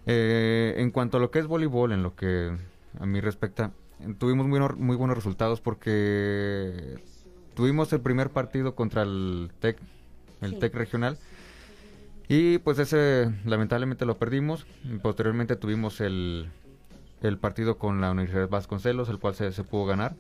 Eh, 0.08 0.76
en 0.78 0.92
cuanto 0.92 1.18
a 1.18 1.20
lo 1.20 1.32
que 1.32 1.40
es 1.40 1.48
voleibol, 1.48 1.92
en 1.92 2.04
lo 2.04 2.16
que 2.16 2.56
a 3.00 3.06
mí 3.06 3.20
respecta, 3.22 3.72
tuvimos 4.20 4.46
muy, 4.48 4.60
buenos- 4.60 4.78
muy 4.78 4.96
buenos 4.96 5.18
resultados 5.18 5.62
porque 5.62 6.98
tuvimos 7.56 7.92
el 7.94 8.02
primer 8.02 8.30
partido 8.30 8.76
contra 8.76 9.02
el 9.04 9.52
TEC, 9.60 9.78
el 10.42 10.52
Sí. 10.52 10.60
TEC 10.60 10.76
regional. 10.76 11.18
Y 12.28 12.58
pues 12.60 12.80
ese 12.80 13.32
lamentablemente 13.46 14.06
lo 14.06 14.18
perdimos. 14.18 14.66
Posteriormente 15.02 15.56
tuvimos 15.56 16.02
el, 16.02 16.50
el 17.22 17.38
partido 17.38 17.78
con 17.78 18.02
la 18.02 18.12
Universidad 18.12 18.50
Vasconcelos, 18.50 19.10
el 19.10 19.20
cual 19.20 19.36
se, 19.36 19.52
se 19.52 19.64
pudo 19.64 19.86
ganar 19.86 20.16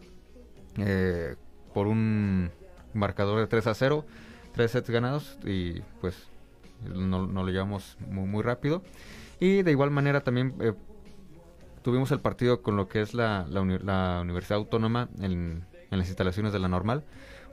eh, 0.77 1.35
por 1.73 1.87
un 1.87 2.51
marcador 2.93 3.39
de 3.39 3.47
3 3.47 3.67
a 3.67 3.73
0, 3.73 4.05
tres 4.53 4.71
sets 4.71 4.89
ganados 4.89 5.37
y 5.45 5.81
pues 5.99 6.15
no, 6.83 7.27
no 7.27 7.43
lo 7.43 7.49
llevamos 7.51 7.97
muy, 8.07 8.25
muy 8.27 8.43
rápido. 8.43 8.83
Y 9.39 9.63
de 9.63 9.71
igual 9.71 9.91
manera 9.91 10.21
también 10.21 10.53
eh, 10.61 10.73
tuvimos 11.81 12.11
el 12.11 12.19
partido 12.19 12.61
con 12.61 12.75
lo 12.77 12.87
que 12.87 13.01
es 13.01 13.13
la, 13.13 13.45
la, 13.49 13.61
uni- 13.61 13.79
la 13.79 14.19
Universidad 14.21 14.57
Autónoma 14.57 15.09
en, 15.19 15.63
en 15.91 15.97
las 15.99 16.07
instalaciones 16.07 16.53
de 16.53 16.59
la 16.59 16.67
normal. 16.67 17.03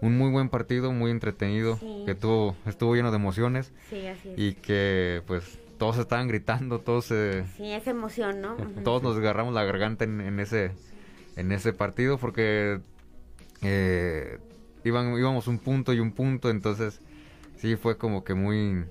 Un 0.00 0.18
muy 0.18 0.30
buen 0.30 0.48
partido, 0.48 0.92
muy 0.92 1.10
entretenido, 1.10 1.76
Sí. 1.76 2.02
que 2.06 2.14
tuvo, 2.14 2.56
estuvo 2.66 2.94
lleno 2.96 3.10
de 3.10 3.16
emociones 3.16 3.72
Sí, 3.88 4.06
así 4.06 4.30
es. 4.30 4.38
y 4.38 4.54
que 4.54 5.22
pues 5.26 5.58
todos 5.78 5.98
estaban 5.98 6.26
gritando, 6.28 6.80
todos 6.80 7.04
se, 7.06 7.44
Sí, 7.56 7.70
esa 7.72 7.90
emoción, 7.90 8.40
¿no? 8.40 8.56
Todos 8.84 9.02
nos 9.02 9.16
agarramos 9.16 9.54
la 9.54 9.64
garganta 9.64 10.04
en, 10.04 10.20
en 10.20 10.40
ese 10.40 10.72
en 11.36 11.50
ese 11.50 11.72
partido 11.72 12.18
porque 12.18 12.80
eh, 13.62 14.38
iban 14.84 15.16
íbamos 15.16 15.46
un 15.48 15.58
punto 15.58 15.92
y 15.92 16.00
un 16.00 16.12
punto 16.12 16.50
entonces 16.50 17.00
sí 17.58 17.76
fue 17.76 17.96
como 17.96 18.22
que 18.24 18.34
muy 18.34 18.84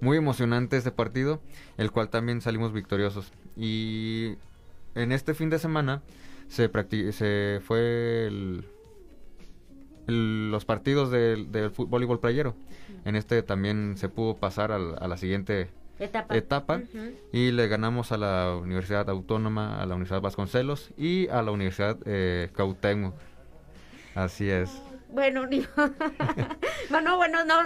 muy 0.00 0.16
emocionante 0.18 0.76
ese 0.76 0.90
partido 0.92 1.40
el 1.78 1.90
cual 1.90 2.08
también 2.10 2.40
salimos 2.40 2.72
victoriosos 2.72 3.32
y 3.56 4.34
en 4.94 5.12
este 5.12 5.34
fin 5.34 5.50
de 5.50 5.58
semana 5.58 6.02
se 6.48 6.70
se 7.12 7.60
fue 7.64 8.26
el- 8.26 8.64
el- 10.06 10.50
los 10.50 10.64
partidos 10.64 11.10
del, 11.10 11.50
del 11.50 11.70
voleibol 11.70 12.20
playero 12.20 12.54
en 13.04 13.16
este 13.16 13.42
también 13.42 13.96
se 13.96 14.08
pudo 14.08 14.36
pasar 14.36 14.70
al- 14.72 14.96
a 15.00 15.08
la 15.08 15.16
siguiente 15.16 15.68
Etapa. 16.36 16.80
y 17.32 17.52
le 17.52 17.68
ganamos 17.68 18.12
a 18.12 18.18
la 18.18 18.54
Universidad 18.54 19.08
Autónoma, 19.08 19.80
a 19.80 19.86
la 19.86 19.94
Universidad 19.94 20.20
Vasconcelos 20.20 20.90
y 20.98 21.26
a 21.28 21.42
la 21.42 21.50
Universidad 21.52 21.96
eh. 22.04 22.50
Así 24.14 24.48
es. 24.50 24.70
Bueno, 25.08 25.46
ni- 25.46 25.64
bueno, 26.90 27.16
bueno, 27.16 27.44
no, 27.44 27.62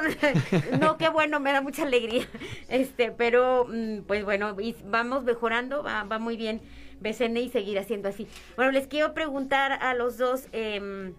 no, 0.78 0.96
qué 0.98 1.08
bueno, 1.08 1.40
me 1.40 1.52
da 1.52 1.60
mucha 1.60 1.82
alegría. 1.84 2.26
Este, 2.68 3.10
pero, 3.12 3.66
mm, 3.68 4.02
pues 4.06 4.24
bueno, 4.24 4.54
y 4.60 4.76
vamos 4.84 5.24
mejorando, 5.24 5.82
va, 5.82 6.04
va 6.04 6.18
muy 6.18 6.36
bien 6.36 6.60
BCN 7.00 7.38
y 7.38 7.48
seguir 7.48 7.78
haciendo 7.78 8.08
así. 8.08 8.26
Bueno, 8.56 8.72
les 8.72 8.86
quiero 8.86 9.14
preguntar 9.14 9.72
a 9.72 9.94
los 9.94 10.18
dos, 10.18 10.48
em, 10.52 11.14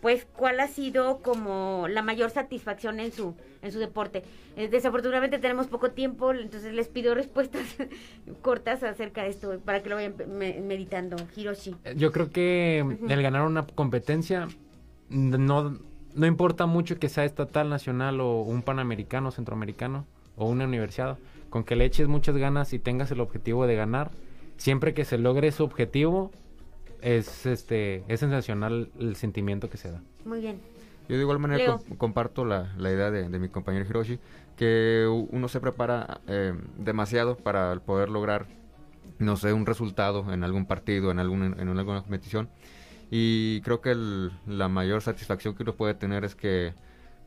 pues, 0.00 0.24
¿cuál 0.36 0.60
ha 0.60 0.68
sido 0.68 1.18
como 1.20 1.86
la 1.88 2.00
mayor 2.02 2.30
satisfacción 2.30 3.00
en 3.00 3.10
su, 3.12 3.34
en 3.60 3.72
su 3.72 3.80
deporte? 3.80 4.22
Eh, 4.56 4.68
desafortunadamente 4.68 5.38
tenemos 5.38 5.66
poco 5.66 5.90
tiempo, 5.90 6.32
entonces 6.32 6.72
les 6.74 6.86
pido 6.88 7.14
respuestas 7.14 7.62
cortas 8.42 8.82
acerca 8.84 9.24
de 9.24 9.30
esto 9.30 9.58
para 9.64 9.82
que 9.82 9.88
lo 9.88 9.96
vayan 9.96 10.14
me- 10.28 10.60
meditando. 10.60 11.16
Hiroshi. 11.34 11.74
Yo 11.96 12.12
creo 12.12 12.30
que 12.30 12.78
el 13.08 13.22
ganar 13.22 13.42
una 13.42 13.66
competencia 13.66 14.46
no, 15.08 15.78
no 16.14 16.26
importa 16.26 16.66
mucho 16.66 16.98
que 16.98 17.08
sea 17.08 17.24
estatal, 17.24 17.68
nacional 17.68 18.20
o 18.20 18.42
un 18.42 18.62
panamericano, 18.62 19.30
centroamericano 19.30 20.06
o 20.36 20.48
una 20.48 20.64
universidad. 20.64 21.18
Con 21.50 21.64
que 21.64 21.76
le 21.76 21.84
eches 21.84 22.08
muchas 22.08 22.36
ganas 22.36 22.72
y 22.72 22.78
tengas 22.78 23.10
el 23.10 23.20
objetivo 23.20 23.66
de 23.66 23.76
ganar, 23.76 24.10
siempre 24.56 24.94
que 24.94 25.04
se 25.04 25.18
logre 25.18 25.48
ese 25.48 25.62
objetivo, 25.62 26.32
es 27.02 27.46
este 27.46 28.02
es 28.08 28.20
sensacional 28.20 28.90
el 28.98 29.16
sentimiento 29.16 29.70
que 29.70 29.76
se 29.76 29.92
da. 29.92 30.02
Muy 30.24 30.40
bien. 30.40 30.60
Yo 31.08 31.16
de 31.16 31.22
igual 31.22 31.38
manera 31.38 31.78
comparto 31.98 32.44
la, 32.44 32.74
la 32.76 32.90
idea 32.90 33.10
de, 33.12 33.28
de 33.28 33.38
mi 33.38 33.48
compañero 33.48 33.84
Hiroshi, 33.88 34.18
que 34.56 35.06
uno 35.30 35.48
se 35.48 35.60
prepara 35.60 36.20
eh, 36.26 36.52
demasiado 36.78 37.36
para 37.36 37.78
poder 37.80 38.08
lograr, 38.08 38.46
no 39.18 39.36
sé, 39.36 39.52
un 39.52 39.66
resultado 39.66 40.32
en 40.32 40.42
algún 40.42 40.66
partido, 40.66 41.10
en, 41.12 41.20
algún, 41.20 41.42
en 41.60 41.68
alguna 41.68 42.02
competición. 42.02 42.48
Y 43.10 43.60
creo 43.62 43.80
que 43.80 43.92
el- 43.92 44.32
la 44.46 44.68
mayor 44.68 45.02
satisfacción 45.02 45.54
que 45.54 45.62
uno 45.62 45.74
puede 45.76 45.94
tener 45.94 46.24
es 46.24 46.34
que 46.34 46.74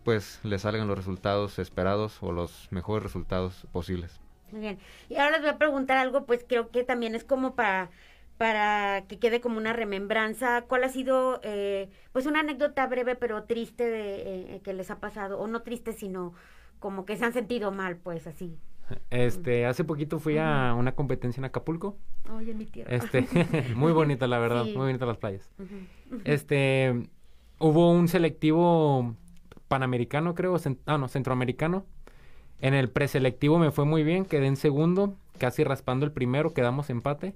pues 0.04 0.40
le 0.44 0.60
salgan 0.60 0.88
los 0.88 0.98
resultados 0.98 1.60
esperados 1.60 2.18
o 2.24 2.32
los 2.32 2.68
mejores 2.72 3.04
resultados 3.04 3.68
posibles. 3.72 4.20
Muy 4.52 4.62
bien. 4.62 4.80
Y 5.10 5.16
ahora 5.18 5.32
les 5.32 5.42
voy 5.42 5.50
a 5.52 5.58
preguntar 5.58 5.98
algo, 5.98 6.26
pues 6.26 6.44
creo 6.48 6.72
que 6.72 6.84
también 6.84 7.16
es 7.16 7.24
como 7.24 7.56
para 7.56 7.92
para 8.38 9.06
que 9.08 9.20
quede 9.20 9.42
como 9.42 9.58
una 9.58 9.74
remembranza. 9.74 10.62
¿Cuál 10.68 10.86
ha 10.86 10.90
sido, 10.90 11.42
eh, 11.44 11.90
pues, 12.14 12.26
una 12.26 12.40
anécdota 12.40 12.88
breve 12.88 13.16
pero 13.18 13.44
triste 13.44 13.84
de 13.90 14.56
eh, 14.56 14.62
que 14.64 14.74
les 14.74 14.90
ha 14.92 15.00
pasado? 15.02 15.40
O 15.40 15.48
no 15.48 15.62
triste, 15.62 15.92
sino 15.94 16.34
como 16.80 17.06
que 17.06 17.18
se 17.18 17.26
han 17.26 17.34
sentido 17.34 17.72
mal, 17.72 17.98
pues, 17.98 18.28
así. 18.28 18.58
Este, 19.10 19.66
hace 19.66 19.84
poquito 19.84 20.20
fui 20.20 20.38
a 20.38 20.74
una 20.78 20.94
competencia 20.94 21.42
en 21.42 21.46
Acapulco. 21.46 21.98
Oye, 22.34 22.52
en 22.52 22.58
mi 22.58 22.66
tierra. 22.66 22.96
Este, 22.96 23.28
muy 23.76 23.92
bonita, 23.92 24.28
la 24.28 24.40
verdad, 24.40 24.66
Sí. 24.66 24.74
muy 24.76 24.88
bonitas 24.88 25.08
las 25.08 25.18
playas. 25.18 25.50
Este, 26.24 27.08
hubo 27.60 27.92
un 27.92 28.08
selectivo 28.08 29.16
panamericano, 29.68 30.36
creo, 30.36 30.58
ah, 30.86 30.98
no, 30.98 31.08
centroamericano. 31.08 31.86
En 32.62 32.74
el 32.74 32.90
preselectivo 32.90 33.58
me 33.60 33.72
fue 33.72 33.86
muy 33.86 34.04
bien, 34.04 34.26
quedé 34.26 34.48
en 34.48 34.58
segundo, 34.58 35.16
casi 35.38 35.64
raspando 35.64 36.06
el 36.06 36.12
primero, 36.12 36.54
quedamos 36.54 36.90
empate. 36.90 37.34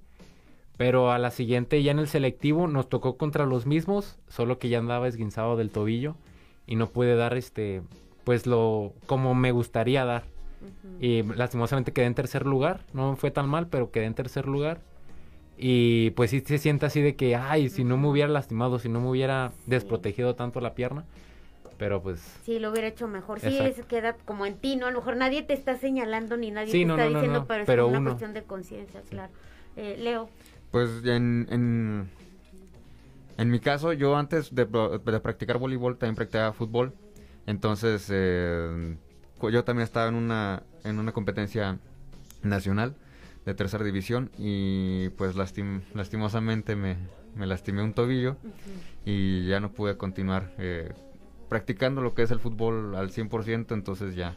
Pero 0.75 1.11
a 1.11 1.19
la 1.19 1.29
siguiente, 1.29 1.81
ya 1.83 1.91
en 1.91 1.99
el 1.99 2.07
selectivo, 2.07 2.67
nos 2.67 2.89
tocó 2.89 3.15
contra 3.17 3.45
los 3.45 3.65
mismos, 3.67 4.17
solo 4.27 4.57
que 4.57 4.69
ya 4.69 4.79
andaba 4.79 5.07
esguinzado 5.07 5.55
del 5.55 5.69
tobillo 5.69 6.15
y 6.65 6.75
no 6.75 6.87
pude 6.87 7.15
dar 7.15 7.37
este, 7.37 7.83
pues 8.23 8.47
lo 8.47 8.93
como 9.05 9.35
me 9.35 9.51
gustaría 9.51 10.03
dar. 10.03 10.23
Y 10.99 11.23
lastimosamente 11.23 11.91
quedé 11.93 12.05
en 12.05 12.15
tercer 12.15 12.45
lugar. 12.45 12.81
No 12.93 13.15
fue 13.15 13.31
tan 13.31 13.47
mal, 13.49 13.67
pero 13.67 13.91
quedé 13.91 14.05
en 14.05 14.13
tercer 14.13 14.47
lugar. 14.47 14.81
Y 15.57 16.11
pues 16.11 16.31
sí 16.31 16.41
se 16.41 16.57
siente 16.57 16.85
así 16.85 17.01
de 17.01 17.15
que, 17.15 17.35
ay, 17.35 17.69
si 17.69 17.83
no 17.83 17.97
me 17.97 18.07
hubiera 18.07 18.29
lastimado, 18.29 18.79
si 18.79 18.89
no 18.89 18.99
me 19.01 19.09
hubiera 19.09 19.51
desprotegido 19.67 20.35
tanto 20.35 20.59
la 20.61 20.73
pierna. 20.73 21.05
Pero 21.77 22.01
pues... 22.01 22.19
Sí, 22.43 22.59
lo 22.59 22.71
hubiera 22.71 22.87
hecho 22.87 23.07
mejor. 23.07 23.39
Sí, 23.39 23.47
Exacto. 23.47 23.81
es, 23.81 23.85
queda 23.87 24.15
como 24.25 24.45
en 24.45 24.57
ti, 24.57 24.75
¿no? 24.75 24.87
A 24.87 24.91
lo 24.91 24.99
mejor 24.99 25.17
nadie 25.17 25.43
te 25.43 25.53
está 25.53 25.75
señalando 25.77 26.37
ni 26.37 26.51
nadie 26.51 26.71
Sí, 26.71 26.79
te 26.79 26.85
no, 26.85 26.93
está 26.95 27.05
no, 27.09 27.15
diciendo, 27.19 27.39
no, 27.41 27.45
pero 27.47 27.61
es 27.61 27.67
pero 27.67 27.87
una 27.87 27.99
uno. 27.99 28.09
cuestión 28.11 28.33
de 28.33 28.43
conciencia, 28.43 29.01
claro. 29.09 29.31
Eh, 29.75 29.97
Leo. 29.99 30.29
Pues 30.71 30.89
en, 31.05 31.47
en, 31.49 32.09
en 33.37 33.49
mi 33.49 33.59
caso, 33.59 33.93
yo 33.93 34.15
antes 34.15 34.53
de, 34.53 34.65
de 34.65 35.19
practicar 35.19 35.57
voleibol 35.57 35.97
también 35.97 36.15
practicaba 36.15 36.53
fútbol. 36.53 36.93
Entonces, 37.45 38.07
eh, 38.11 38.95
yo 39.49 39.63
también 39.63 39.83
estaba 39.83 40.07
en 40.07 40.15
una, 40.15 40.63
en 40.83 40.99
una 40.99 41.11
competencia 41.11 41.77
nacional 42.41 42.95
de 43.45 43.53
tercera 43.53 43.83
división 43.83 44.29
y 44.37 45.09
pues 45.17 45.35
lastim- 45.35 45.81
lastimosamente 45.93 46.75
me, 46.75 46.97
me 47.35 47.45
lastimé 47.45 47.83
un 47.83 47.93
tobillo 47.93 48.37
y 49.05 49.47
ya 49.47 49.59
no 49.59 49.71
pude 49.71 49.97
continuar 49.97 50.53
eh, 50.57 50.91
practicando 51.49 52.01
lo 52.01 52.13
que 52.13 52.23
es 52.23 52.31
el 52.31 52.39
fútbol 52.39 52.95
al 52.95 53.11
100%, 53.11 53.73
entonces 53.73 54.15
ya 54.15 54.35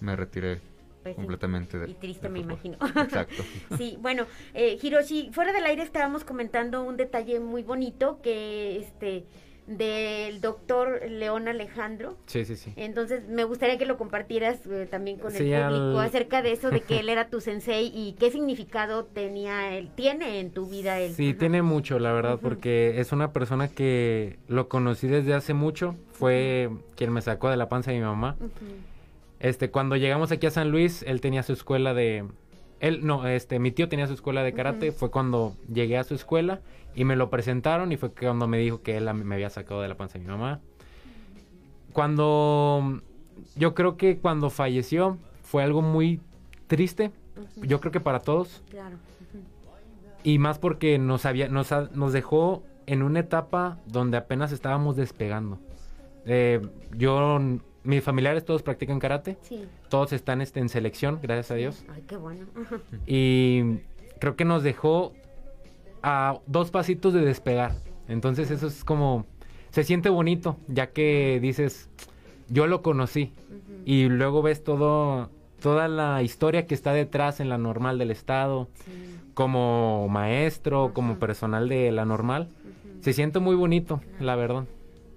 me 0.00 0.16
retiré 0.16 0.60
Pues 1.02 1.14
sí. 1.14 1.16
completamente 1.16 1.78
de 1.78 1.90
Y 1.90 1.94
triste, 1.94 2.28
me 2.28 2.40
fútbol. 2.42 2.52
imagino. 2.54 2.78
Exacto. 3.02 3.44
Sí, 3.76 3.96
bueno, 4.00 4.26
eh, 4.54 4.76
Hiroshi, 4.82 5.30
fuera 5.32 5.52
del 5.52 5.64
aire 5.66 5.82
estábamos 5.82 6.24
comentando 6.24 6.82
un 6.82 6.96
detalle 6.96 7.38
muy 7.40 7.62
bonito 7.62 8.20
que 8.22 8.78
este 8.80 9.24
del 9.68 10.40
doctor 10.40 11.02
León 11.08 11.46
Alejandro. 11.46 12.16
Sí, 12.26 12.44
sí, 12.44 12.56
sí. 12.56 12.72
Entonces, 12.76 13.28
me 13.28 13.44
gustaría 13.44 13.76
que 13.78 13.84
lo 13.86 13.96
compartieras 13.98 14.58
eh, 14.66 14.88
también 14.90 15.18
con 15.18 15.30
Sí, 15.30 15.52
el 15.52 15.62
público 15.62 15.98
al- 16.00 16.06
acerca 16.06 16.42
de 16.42 16.52
eso, 16.52 16.70
de 16.70 16.80
que 16.80 17.00
él 17.00 17.08
era 17.08 17.28
tu 17.28 17.40
sensei 17.40 17.92
y 17.94 18.14
qué 18.18 18.30
significado 18.30 19.04
tenía 19.04 19.76
él, 19.76 19.90
tiene 19.94 20.40
en 20.40 20.50
tu 20.50 20.66
vida 20.66 20.98
él. 21.00 21.12
Sí, 21.12 21.30
Ajá. 21.30 21.38
tiene 21.38 21.62
mucho, 21.62 21.98
la 21.98 22.12
verdad, 22.12 22.38
porque 22.42 22.98
es 23.00 23.12
una 23.12 23.32
persona 23.32 23.68
que 23.68 24.38
lo 24.48 24.68
conocí 24.68 25.06
desde 25.06 25.34
hace 25.34 25.52
mucho. 25.54 25.94
Fue 26.12 26.70
quien 26.96 27.12
me 27.12 27.20
sacó 27.22 27.50
de 27.50 27.56
la 27.56 27.68
panza 27.68 27.90
de 27.90 27.98
mi 27.98 28.04
mamá. 28.04 28.36
Este, 29.40 29.70
cuando 29.70 29.96
llegamos 29.96 30.32
aquí 30.32 30.46
a 30.46 30.50
San 30.50 30.70
Luis, 30.70 31.04
él 31.06 31.20
tenía 31.20 31.42
su 31.42 31.52
escuela 31.52 31.94
de... 31.94 32.24
Él, 32.80 33.04
no, 33.04 33.26
este, 33.26 33.58
mi 33.58 33.70
tío 33.70 33.88
tenía 33.88 34.06
su 34.06 34.14
escuela 34.14 34.42
de 34.42 34.52
karate. 34.52 34.92
Fue 34.92 35.10
cuando 35.10 35.54
llegué 35.72 35.98
a 35.98 36.04
su 36.04 36.14
escuela 36.14 36.60
y 36.94 37.04
me 37.04 37.16
lo 37.16 37.30
presentaron 37.30 37.92
y 37.92 37.96
fue 37.96 38.10
cuando 38.10 38.46
me 38.46 38.58
dijo 38.58 38.82
que 38.82 38.96
él 38.96 39.12
me 39.14 39.34
había 39.34 39.50
sacado 39.50 39.82
de 39.82 39.88
la 39.88 39.96
panza 39.96 40.18
de 40.18 40.24
mi 40.24 40.30
mamá. 40.30 40.60
Cuando... 41.92 43.02
Yo 43.54 43.74
creo 43.74 43.96
que 43.96 44.18
cuando 44.18 44.50
falleció 44.50 45.16
fue 45.42 45.62
algo 45.62 45.80
muy 45.80 46.20
triste. 46.66 47.12
Yo 47.56 47.80
creo 47.80 47.92
que 47.92 48.00
para 48.00 48.20
todos. 48.20 48.62
Claro. 48.70 48.96
Y 50.24 50.38
más 50.38 50.58
porque 50.58 50.98
nos, 50.98 51.24
había, 51.24 51.48
nos, 51.48 51.70
nos 51.94 52.12
dejó 52.12 52.64
en 52.86 53.02
una 53.02 53.20
etapa 53.20 53.78
donde 53.86 54.16
apenas 54.16 54.50
estábamos 54.50 54.96
despegando. 54.96 55.58
Eh, 56.24 56.60
yo, 56.96 57.38
mis 57.84 58.02
familiares 58.02 58.44
todos 58.44 58.62
practican 58.62 58.98
karate, 58.98 59.36
Sí. 59.42 59.64
todos 59.88 60.12
están 60.12 60.40
este, 60.40 60.60
en 60.60 60.68
selección, 60.68 61.18
gracias 61.22 61.50
a 61.50 61.54
Dios. 61.54 61.84
Ay, 61.88 62.02
qué 62.06 62.16
bueno. 62.16 62.46
Y 63.06 63.78
creo 64.18 64.36
que 64.36 64.44
nos 64.44 64.62
dejó 64.62 65.12
a 66.02 66.38
dos 66.46 66.70
pasitos 66.70 67.12
de 67.14 67.20
despegar. 67.22 67.72
Entonces 68.08 68.50
eso 68.50 68.66
es 68.66 68.84
como, 68.84 69.26
se 69.70 69.84
siente 69.84 70.08
bonito, 70.08 70.56
ya 70.68 70.88
que 70.90 71.38
dices, 71.40 71.88
yo 72.48 72.66
lo 72.66 72.82
conocí. 72.82 73.32
Y 73.84 74.08
luego 74.08 74.42
ves 74.42 74.62
todo, 74.64 75.30
toda 75.60 75.88
la 75.88 76.22
historia 76.22 76.66
que 76.66 76.74
está 76.74 76.92
detrás 76.92 77.40
en 77.40 77.48
la 77.48 77.58
normal 77.58 77.98
del 77.98 78.10
estado 78.10 78.68
Sí. 78.84 79.16
como 79.34 80.08
maestro, 80.08 80.92
como 80.94 81.18
personal 81.18 81.68
de 81.68 81.90
la 81.92 82.04
normal. 82.04 82.48
Se 83.00 83.12
siente 83.12 83.38
muy 83.38 83.54
bonito, 83.56 84.00
la 84.20 84.34
verdad. 84.36 84.64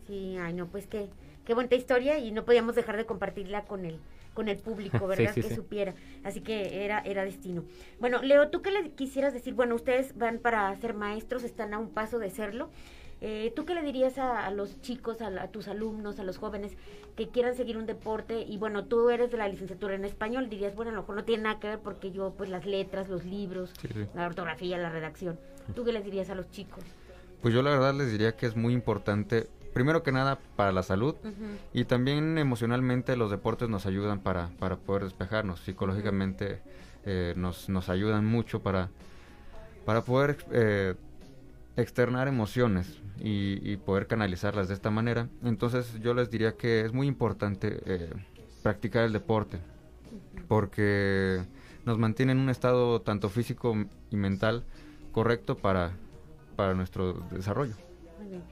Sí, 0.07 0.37
ay 0.37 0.53
no, 0.53 0.67
pues 0.67 0.87
qué, 0.87 1.09
qué 1.45 1.53
bonita 1.53 1.75
historia 1.75 2.17
y 2.19 2.31
no 2.31 2.45
podíamos 2.45 2.75
dejar 2.75 2.97
de 2.97 3.05
compartirla 3.05 3.63
con 3.65 3.85
el, 3.85 3.99
con 4.33 4.47
el 4.47 4.57
público, 4.57 5.07
¿verdad? 5.07 5.33
sí, 5.33 5.41
que 5.41 5.49
sí. 5.49 5.55
supiera. 5.55 5.93
Así 6.23 6.41
que 6.41 6.83
era, 6.85 6.99
era 6.99 7.23
destino. 7.25 7.63
Bueno, 7.99 8.21
Leo, 8.21 8.49
¿tú 8.49 8.61
qué 8.61 8.71
le 8.71 8.91
quisieras 8.91 9.33
decir? 9.33 9.53
Bueno, 9.53 9.75
ustedes 9.75 10.17
van 10.17 10.39
para 10.39 10.75
ser 10.77 10.93
maestros, 10.93 11.43
están 11.43 11.73
a 11.73 11.77
un 11.79 11.89
paso 11.89 12.19
de 12.19 12.29
serlo. 12.29 12.69
Eh, 13.23 13.53
¿Tú 13.55 13.65
qué 13.65 13.75
le 13.75 13.83
dirías 13.83 14.17
a, 14.17 14.47
a 14.47 14.49
los 14.51 14.81
chicos, 14.81 15.21
a, 15.21 15.29
la- 15.29 15.43
a 15.43 15.51
tus 15.51 15.67
alumnos, 15.67 16.19
a 16.19 16.23
los 16.23 16.39
jóvenes 16.39 16.75
que 17.15 17.27
quieran 17.29 17.53
seguir 17.55 17.77
un 17.77 17.85
deporte? 17.85 18.41
Y 18.41 18.57
bueno, 18.57 18.85
tú 18.85 19.11
eres 19.11 19.29
de 19.29 19.37
la 19.37 19.47
licenciatura 19.47 19.93
en 19.93 20.05
español, 20.05 20.49
dirías, 20.49 20.73
bueno, 20.73 20.89
a 20.89 20.95
lo 20.95 21.01
mejor 21.01 21.15
no 21.17 21.23
tiene 21.23 21.43
nada 21.43 21.59
que 21.59 21.67
ver 21.67 21.79
porque 21.79 22.11
yo, 22.11 22.33
pues 22.35 22.49
las 22.49 22.65
letras, 22.65 23.09
los 23.09 23.23
libros, 23.23 23.73
Sí, 23.79 23.89
sí. 23.93 24.07
la 24.15 24.25
ortografía, 24.25 24.79
la 24.79 24.89
redacción. 24.89 25.39
¿Tú 25.75 25.85
qué 25.85 25.93
les 25.93 26.03
dirías 26.03 26.31
a 26.31 26.35
los 26.35 26.49
chicos? 26.49 26.83
Pues 27.43 27.53
yo 27.53 27.61
la 27.61 27.69
verdad 27.69 27.93
les 27.93 28.11
diría 28.11 28.35
que 28.35 28.47
es 28.47 28.55
muy 28.55 28.73
importante, 28.73 29.47
primero 29.73 30.03
que 30.03 30.11
nada, 30.11 30.39
para 30.55 30.71
la 30.71 30.83
salud 30.83 31.15
y 31.73 31.85
también 31.85 32.37
emocionalmente 32.37 33.15
los 33.15 33.31
deportes 33.31 33.69
nos 33.69 33.85
ayudan 33.85 34.19
para, 34.19 34.49
para 34.59 34.77
poder 34.77 35.03
despejarnos. 35.03 35.61
Psicológicamente 35.61 36.61
eh, 37.05 37.33
nos, 37.35 37.69
nos 37.69 37.89
ayudan 37.89 38.25
mucho 38.25 38.61
para, 38.61 38.89
para 39.85 40.03
poder 40.03 40.37
eh, 40.51 40.95
externar 41.77 42.27
emociones 42.27 42.99
y, 43.19 43.59
y 43.69 43.77
poder 43.77 44.07
canalizarlas 44.07 44.67
de 44.67 44.73
esta 44.73 44.91
manera. 44.91 45.27
Entonces 45.43 45.99
yo 46.01 46.13
les 46.13 46.29
diría 46.29 46.53
que 46.57 46.81
es 46.81 46.93
muy 46.93 47.07
importante 47.07 47.81
eh, 47.85 48.09
practicar 48.63 49.03
el 49.05 49.13
deporte 49.13 49.59
porque 50.47 51.41
nos 51.85 51.97
mantiene 51.97 52.33
en 52.33 52.39
un 52.39 52.49
estado 52.49 53.01
tanto 53.01 53.29
físico 53.29 53.75
y 54.09 54.15
mental 54.17 54.63
correcto 55.11 55.57
para, 55.57 55.91
para 56.55 56.73
nuestro 56.73 57.13
desarrollo. 57.31 57.75
Muy 58.19 58.29
bien. 58.29 58.43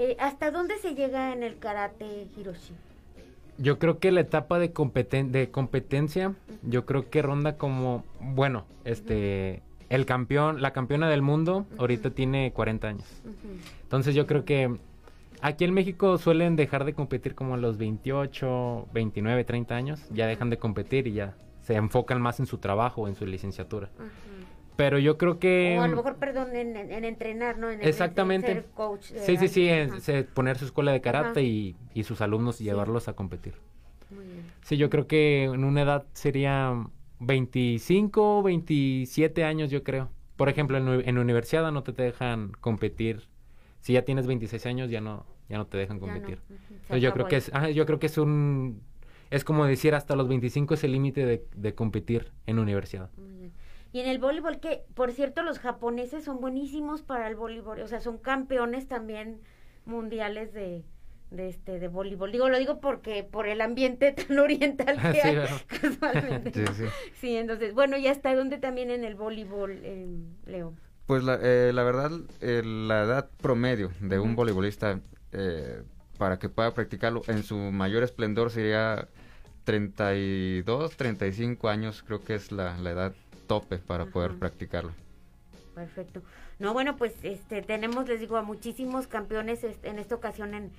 Eh, 0.00 0.16
¿Hasta 0.20 0.52
dónde 0.52 0.78
se 0.78 0.94
llega 0.94 1.32
en 1.32 1.42
el 1.42 1.58
karate, 1.58 2.28
Hiroshi? 2.36 2.72
Yo 3.58 3.80
creo 3.80 3.98
que 3.98 4.12
la 4.12 4.20
etapa 4.20 4.60
de, 4.60 4.72
competen- 4.72 5.30
de 5.32 5.50
competencia, 5.50 6.34
yo 6.62 6.86
creo 6.86 7.10
que 7.10 7.20
ronda 7.20 7.56
como, 7.56 8.04
bueno, 8.20 8.64
este, 8.84 9.60
el 9.88 10.06
campeón, 10.06 10.62
la 10.62 10.72
campeona 10.72 11.08
del 11.10 11.22
mundo, 11.22 11.66
ahorita 11.78 12.10
tiene 12.10 12.52
40 12.52 12.86
años. 12.86 13.06
Entonces 13.82 14.14
yo 14.14 14.28
creo 14.28 14.44
que 14.44 14.76
aquí 15.40 15.64
en 15.64 15.74
México 15.74 16.16
suelen 16.18 16.54
dejar 16.54 16.84
de 16.84 16.92
competir 16.94 17.34
como 17.34 17.54
a 17.54 17.56
los 17.56 17.78
28, 17.78 18.86
29, 18.94 19.42
30 19.42 19.74
años, 19.74 20.00
ya 20.12 20.28
dejan 20.28 20.50
de 20.50 20.58
competir 20.58 21.08
y 21.08 21.14
ya 21.14 21.34
se 21.62 21.74
enfocan 21.74 22.22
más 22.22 22.38
en 22.38 22.46
su 22.46 22.58
trabajo, 22.58 23.08
en 23.08 23.16
su 23.16 23.26
licenciatura. 23.26 23.88
Pero 24.78 25.00
yo 25.00 25.18
creo 25.18 25.40
que... 25.40 25.74
o 25.76 25.82
a 25.82 25.88
lo 25.88 25.96
mejor, 25.96 26.18
perdón, 26.18 26.54
en, 26.54 26.76
en- 26.76 26.92
en 26.92 27.04
entrenar, 27.04 27.58
¿no? 27.58 27.66
En, 27.68 27.74
en- 27.78 27.82
en 27.82 27.88
Exactamente. 27.88 28.46
ser 28.54 28.64
coach. 28.76 29.10
de 29.10 29.18
Sí, 29.18 29.36
sí, 29.36 29.48
sí, 29.48 30.12
poner 30.34 30.56
su 30.56 30.66
escuela 30.66 30.92
de 30.92 31.00
karate 31.00 31.42
y, 31.42 31.74
y 31.94 32.04
sus 32.04 32.20
alumnos 32.20 32.60
y 32.60 32.64
llevarlos 32.64 33.08
a 33.08 33.14
competir. 33.14 33.54
Muy 34.08 34.24
bien. 34.24 34.44
Sí, 34.62 34.76
yo 34.76 34.88
creo 34.88 35.08
que 35.08 35.46
en 35.46 35.64
una 35.64 35.82
edad 35.82 36.06
sería 36.12 36.72
25, 37.18 38.44
27 38.44 39.42
años, 39.42 39.68
yo 39.72 39.82
creo. 39.82 40.10
Por 40.36 40.48
ejemplo, 40.48 40.78
en, 40.78 40.86
uni- 40.88 41.02
en 41.06 41.18
universidad 41.18 41.72
no 41.72 41.82
te 41.82 41.90
dejan 42.00 42.52
competir. 42.60 43.26
Si 43.80 43.94
ya 43.94 44.02
tienes 44.02 44.28
26 44.28 44.64
años, 44.66 44.90
ya 44.92 45.00
no, 45.00 45.26
ya 45.48 45.56
no 45.58 45.66
te 45.66 45.76
dejan 45.76 45.96
no. 45.96 46.02
competir. 46.02 46.38
Entonces, 46.48 47.02
yo 47.02 47.12
creo 47.12 47.26
que 47.26 47.36
es, 47.38 47.52
ajá, 47.52 47.70
yo 47.70 47.84
creo 47.84 47.98
que 47.98 48.06
es 48.06 48.16
un, 48.16 48.80
es 49.30 49.42
como 49.42 49.66
decir 49.66 49.96
hasta 49.96 50.14
los 50.14 50.28
25 50.28 50.74
es 50.74 50.84
el 50.84 50.92
límite 50.92 51.26
de, 51.26 51.44
de 51.56 51.74
competir 51.74 52.30
en 52.46 52.60
universidad. 52.60 53.10
Muy 53.16 53.32
bien. 53.32 53.52
Y 53.92 54.00
en 54.00 54.08
el 54.08 54.18
voleibol, 54.18 54.60
que 54.60 54.84
por 54.94 55.12
cierto, 55.12 55.42
los 55.42 55.58
japoneses 55.58 56.24
son 56.24 56.40
buenísimos 56.40 57.02
para 57.02 57.26
el 57.28 57.36
voleibol, 57.36 57.80
o 57.80 57.88
sea, 57.88 58.00
son 58.00 58.18
campeones 58.18 58.86
también 58.86 59.40
mundiales 59.86 60.52
de, 60.52 60.84
de 61.30 61.48
este 61.48 61.78
de 61.78 61.88
voleibol. 61.88 62.30
Digo, 62.32 62.48
lo 62.48 62.58
digo 62.58 62.80
porque 62.80 63.24
por 63.24 63.46
el 63.48 63.60
ambiente 63.60 64.12
tan 64.28 64.38
oriental 64.38 65.00
que 65.00 65.20
Sí, 65.20 65.20
hay 65.28 65.36
¿verdad? 65.36 65.60
casualmente. 65.80 66.52
Sí, 66.52 66.74
sí. 66.74 66.84
Sí, 67.14 67.36
entonces, 67.36 67.74
bueno, 67.74 67.96
¿y 67.96 68.06
hasta 68.08 68.34
dónde 68.34 68.58
también 68.58 68.90
en 68.90 69.04
el 69.04 69.14
voleibol, 69.14 69.80
eh, 69.82 70.06
Leo? 70.46 70.74
Pues 71.06 71.24
la, 71.24 71.38
eh, 71.42 71.72
la 71.72 71.82
verdad, 71.84 72.10
eh, 72.42 72.62
la 72.64 73.04
edad 73.04 73.30
promedio 73.40 73.90
de 74.00 74.18
un 74.18 74.36
voleibolista 74.36 75.00
eh, 75.32 75.82
para 76.18 76.38
que 76.38 76.50
pueda 76.50 76.74
practicarlo 76.74 77.22
en 77.28 77.42
su 77.42 77.56
mayor 77.56 78.02
esplendor 78.02 78.50
sería 78.50 79.08
32, 79.64 80.96
35 80.96 81.68
años, 81.70 82.02
creo 82.06 82.22
que 82.22 82.34
es 82.34 82.52
la, 82.52 82.76
la 82.78 82.90
edad 82.90 83.14
tope 83.48 83.78
para 83.78 84.06
poder 84.06 84.38
practicarlo. 84.38 84.92
Perfecto. 85.74 86.22
No, 86.60 86.72
bueno, 86.72 86.96
pues 86.96 87.14
este 87.22 87.62
tenemos, 87.62 88.06
les 88.08 88.20
digo, 88.20 88.36
a 88.36 88.42
muchísimos 88.42 89.08
campeones 89.08 89.64
en 89.82 89.98
esta 89.98 90.14
ocasión 90.14 90.54
en, 90.54 90.70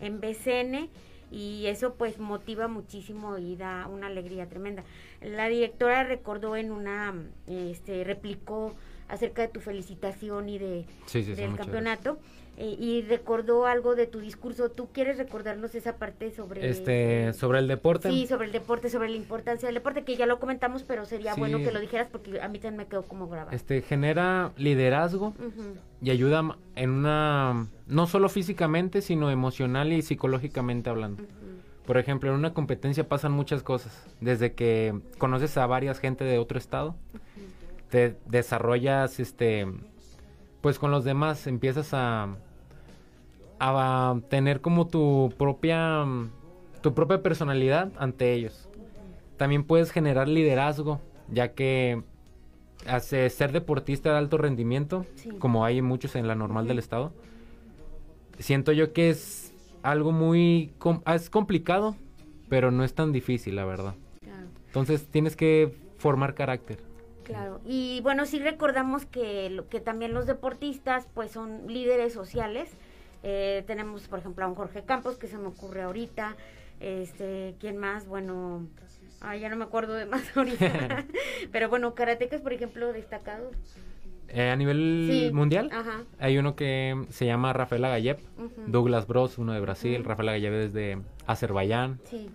en 0.00 0.20
BCN 0.20 0.90
y 1.30 1.66
eso 1.66 1.94
pues 1.94 2.18
motiva 2.18 2.68
muchísimo 2.68 3.38
y 3.38 3.56
da 3.56 3.86
una 3.88 4.06
alegría 4.06 4.48
tremenda. 4.48 4.84
La 5.20 5.48
directora 5.48 6.04
recordó 6.04 6.56
en 6.56 6.70
una, 6.72 7.14
este, 7.46 8.04
replicó 8.04 8.74
acerca 9.08 9.42
de 9.42 9.48
tu 9.48 9.60
felicitación 9.60 10.48
y 10.48 10.58
de 10.58 10.84
Sí, 11.06 11.22
sí, 11.22 11.34
sí, 11.34 11.34
del 11.34 11.50
muchas 11.50 11.66
campeonato 11.66 12.18
eh, 12.60 12.76
y 12.76 13.02
recordó 13.02 13.66
algo 13.66 13.94
de 13.94 14.08
tu 14.08 14.18
discurso. 14.18 14.68
¿Tú 14.68 14.88
quieres 14.92 15.16
recordarnos 15.16 15.76
esa 15.76 15.96
parte 15.96 16.32
sobre 16.32 16.68
Este, 16.68 17.32
sobre 17.32 17.60
el 17.60 17.68
deporte. 17.68 18.10
Sí, 18.10 18.26
sobre 18.26 18.46
el 18.46 18.52
deporte, 18.52 18.90
sobre 18.90 19.08
la 19.08 19.16
importancia 19.16 19.68
del 19.68 19.76
deporte, 19.76 20.02
que 20.02 20.16
ya 20.16 20.26
lo 20.26 20.40
comentamos, 20.40 20.82
pero 20.82 21.04
sería 21.04 21.34
Sí. 21.34 21.40
bueno 21.40 21.58
que 21.58 21.70
lo 21.70 21.78
dijeras 21.78 22.08
porque 22.10 22.40
a 22.40 22.48
mí 22.48 22.58
también 22.58 22.78
me 22.78 22.86
quedó 22.86 23.04
como 23.04 23.28
grabado. 23.28 23.54
Este 23.54 23.80
genera 23.80 24.52
liderazgo 24.56 25.34
y 26.02 26.10
ayuda 26.10 26.56
en 26.74 26.90
una 26.90 27.68
no 27.86 28.06
solo 28.08 28.28
físicamente, 28.28 29.02
sino 29.02 29.30
emocional 29.30 29.92
y 29.92 30.02
psicológicamente 30.02 30.90
hablando. 30.90 31.22
Por 31.86 31.96
ejemplo, 31.96 32.28
en 32.30 32.36
una 32.36 32.52
competencia 32.54 33.08
pasan 33.08 33.30
muchas 33.32 33.62
cosas, 33.62 34.04
desde 34.20 34.52
que 34.52 34.98
conoces 35.16 35.56
a 35.56 35.66
varias 35.66 36.00
gente 36.00 36.24
de 36.24 36.38
otro 36.38 36.58
estado, 36.58 36.96
te 37.88 38.16
desarrollas 38.26 39.20
este 39.20 39.66
pues 40.60 40.78
con 40.80 40.90
los 40.90 41.04
demás 41.04 41.46
empiezas 41.46 41.94
a 41.94 42.36
a 43.60 44.20
tener 44.28 44.60
como 44.60 44.86
tu 44.86 45.32
propia 45.36 46.04
tu 46.80 46.94
propia 46.94 47.22
personalidad 47.22 47.90
ante 47.98 48.32
ellos. 48.32 48.68
También 49.36 49.64
puedes 49.64 49.90
generar 49.90 50.28
liderazgo, 50.28 51.00
ya 51.28 51.52
que 51.52 52.02
hace 52.86 53.28
ser 53.30 53.50
deportista 53.52 54.12
de 54.12 54.18
alto 54.18 54.38
rendimiento, 54.38 55.04
Sí. 55.16 55.30
como 55.40 55.64
hay 55.64 55.82
muchos 55.82 56.14
en 56.14 56.28
la 56.28 56.36
normal 56.36 56.68
del 56.68 56.78
estado. 56.78 57.12
Siento 58.38 58.70
yo 58.72 58.92
que 58.92 59.10
es 59.10 59.52
algo 59.82 60.12
muy 60.12 60.72
com- 60.78 61.02
es 61.12 61.30
complicado, 61.30 61.96
pero 62.48 62.70
no 62.70 62.84
es 62.84 62.94
tan 62.94 63.10
difícil, 63.12 63.56
la 63.56 63.64
verdad. 63.64 63.94
Claro. 64.20 64.46
Entonces 64.66 65.06
tienes 65.08 65.34
que 65.34 65.74
formar 65.98 66.34
carácter. 66.34 66.78
Claro, 67.24 67.60
y 67.66 68.00
bueno, 68.02 68.24
sí 68.24 68.38
recordamos 68.38 69.04
que, 69.04 69.50
lo- 69.50 69.68
que 69.68 69.80
también 69.80 70.14
los 70.14 70.26
deportistas 70.26 71.08
pues 71.14 71.32
son 71.32 71.66
líderes 71.66 72.12
sociales. 72.12 72.70
Eh, 73.22 73.64
tenemos, 73.66 74.06
por 74.08 74.18
ejemplo, 74.20 74.44
a 74.44 74.48
un 74.48 74.54
Jorge 74.54 74.82
Campos 74.84 75.16
que 75.18 75.26
se 75.26 75.36
me 75.38 75.46
ocurre 75.48 75.82
ahorita. 75.82 76.36
Este, 76.80 77.56
¿quién 77.58 77.76
más? 77.76 78.06
Bueno, 78.06 78.66
ah, 79.20 79.36
ya 79.36 79.48
no 79.48 79.56
me 79.56 79.64
acuerdo 79.64 79.94
de 79.94 80.06
más 80.06 80.22
ahorita. 80.36 81.04
Pero 81.52 81.68
bueno, 81.68 81.94
karatecas, 81.94 82.40
por 82.40 82.52
ejemplo, 82.52 82.92
destacados. 82.92 83.54
Eh, 84.28 84.50
a 84.50 84.56
nivel 84.56 85.08
Sí, 85.10 85.30
mundial, 85.32 85.70
Ajá. 85.72 86.04
hay 86.18 86.36
uno 86.36 86.54
que 86.54 87.06
se 87.08 87.24
llama 87.24 87.54
Rafael 87.54 87.82
Agayev, 87.86 88.18
Douglas 88.66 89.06
Bros, 89.06 89.38
uno 89.38 89.54
de 89.54 89.60
Brasil. 89.60 90.04
Rafael 90.04 90.28
Agayev 90.28 90.52
es 90.52 90.72
de 90.74 91.00
Azerbaiyán, 91.26 91.98
Sí. 92.04 92.28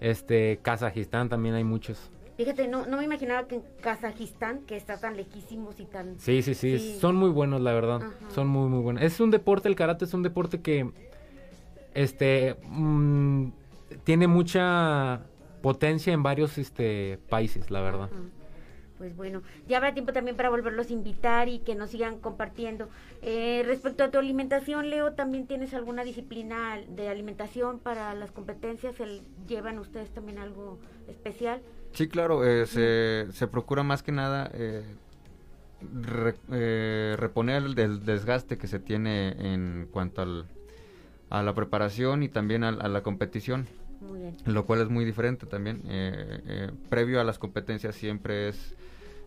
este 0.00 0.58
Kazajistán 0.62 1.28
también 1.28 1.54
hay 1.54 1.62
muchos. 1.62 2.10
Fíjate, 2.36 2.68
no, 2.68 2.84
no 2.86 2.98
me 2.98 3.04
imaginaba 3.04 3.48
que 3.48 3.56
en 3.56 3.62
Kazajistán, 3.80 4.60
que 4.66 4.76
está 4.76 4.98
tan 5.00 5.16
lejísimos 5.16 5.80
y 5.80 5.86
tan... 5.86 6.18
Sí, 6.20 6.42
sí, 6.42 6.54
sí, 6.54 6.78
Sí. 6.78 6.98
son 7.00 7.16
muy 7.16 7.30
buenos, 7.30 7.60
la 7.62 7.72
verdad. 7.72 8.02
Ajá. 8.02 8.30
Son 8.34 8.46
muy, 8.46 8.68
muy 8.68 8.80
buenos. 8.82 9.02
Es 9.02 9.20
un 9.20 9.30
deporte, 9.30 9.68
el 9.68 9.74
karate 9.76 10.04
es 10.04 10.12
un 10.14 10.22
deporte 10.22 10.60
que 10.60 10.90
este 11.94 12.56
mm, 12.68 13.48
tiene 14.04 14.26
mucha 14.26 15.22
potencia 15.62 16.12
en 16.12 16.22
varios 16.22 16.58
este 16.58 17.18
países, 17.28 17.70
la 17.70 17.80
verdad. 17.80 18.10
Ajá. 18.12 18.22
Pues 18.98 19.14
bueno, 19.14 19.42
ya 19.68 19.76
habrá 19.76 19.92
tiempo 19.92 20.14
también 20.14 20.36
para 20.38 20.48
volverlos 20.48 20.88
a 20.88 20.92
invitar 20.94 21.48
y 21.50 21.58
que 21.58 21.74
nos 21.74 21.90
sigan 21.90 22.18
compartiendo. 22.18 22.88
Eh, 23.20 23.62
respecto 23.66 24.04
a 24.04 24.10
tu 24.10 24.18
alimentación, 24.18 24.88
Leo, 24.88 25.12
¿también 25.12 25.46
tienes 25.46 25.74
alguna 25.74 26.02
disciplina 26.02 26.78
de 26.88 27.08
alimentación 27.10 27.78
para 27.78 28.14
las 28.14 28.30
competencias? 28.32 28.98
¿El- 29.00 29.20
¿Llevan 29.46 29.78
ustedes 29.78 30.08
también 30.10 30.38
algo 30.38 30.78
especial? 31.08 31.60
Sí, 31.96 32.08
claro, 32.08 32.44
eh, 32.44 32.66
se, 32.66 33.26
se 33.32 33.46
procura 33.48 33.82
más 33.82 34.02
que 34.02 34.12
nada 34.12 34.50
eh, 34.52 34.84
re- 36.02 36.34
eh, 36.52 37.16
reponer 37.18 37.62
el 37.64 37.74
del 37.74 38.04
desgaste 38.04 38.58
que 38.58 38.66
se 38.66 38.78
tiene 38.78 39.30
en 39.54 39.88
cuanto 39.90 40.20
al, 40.22 40.44
a 41.30 41.42
la 41.42 41.54
preparación 41.54 42.22
y 42.22 42.28
también 42.28 42.64
al- 42.64 42.82
a, 42.82 42.88
la 42.88 43.02
competición, 43.02 43.66
Muy 44.02 44.20
bien. 44.20 44.36
lo 44.44 44.66
cual 44.66 44.82
es 44.82 44.88
muy 44.90 45.04
diferente 45.06 45.46
también. 45.46 45.80
Eh, 45.86 46.40
eh, 46.46 46.70
previo 46.90 47.18
a 47.20 47.24
las 47.24 47.38
competencias 47.38 47.94
siempre 47.94 48.50
es 48.50 48.74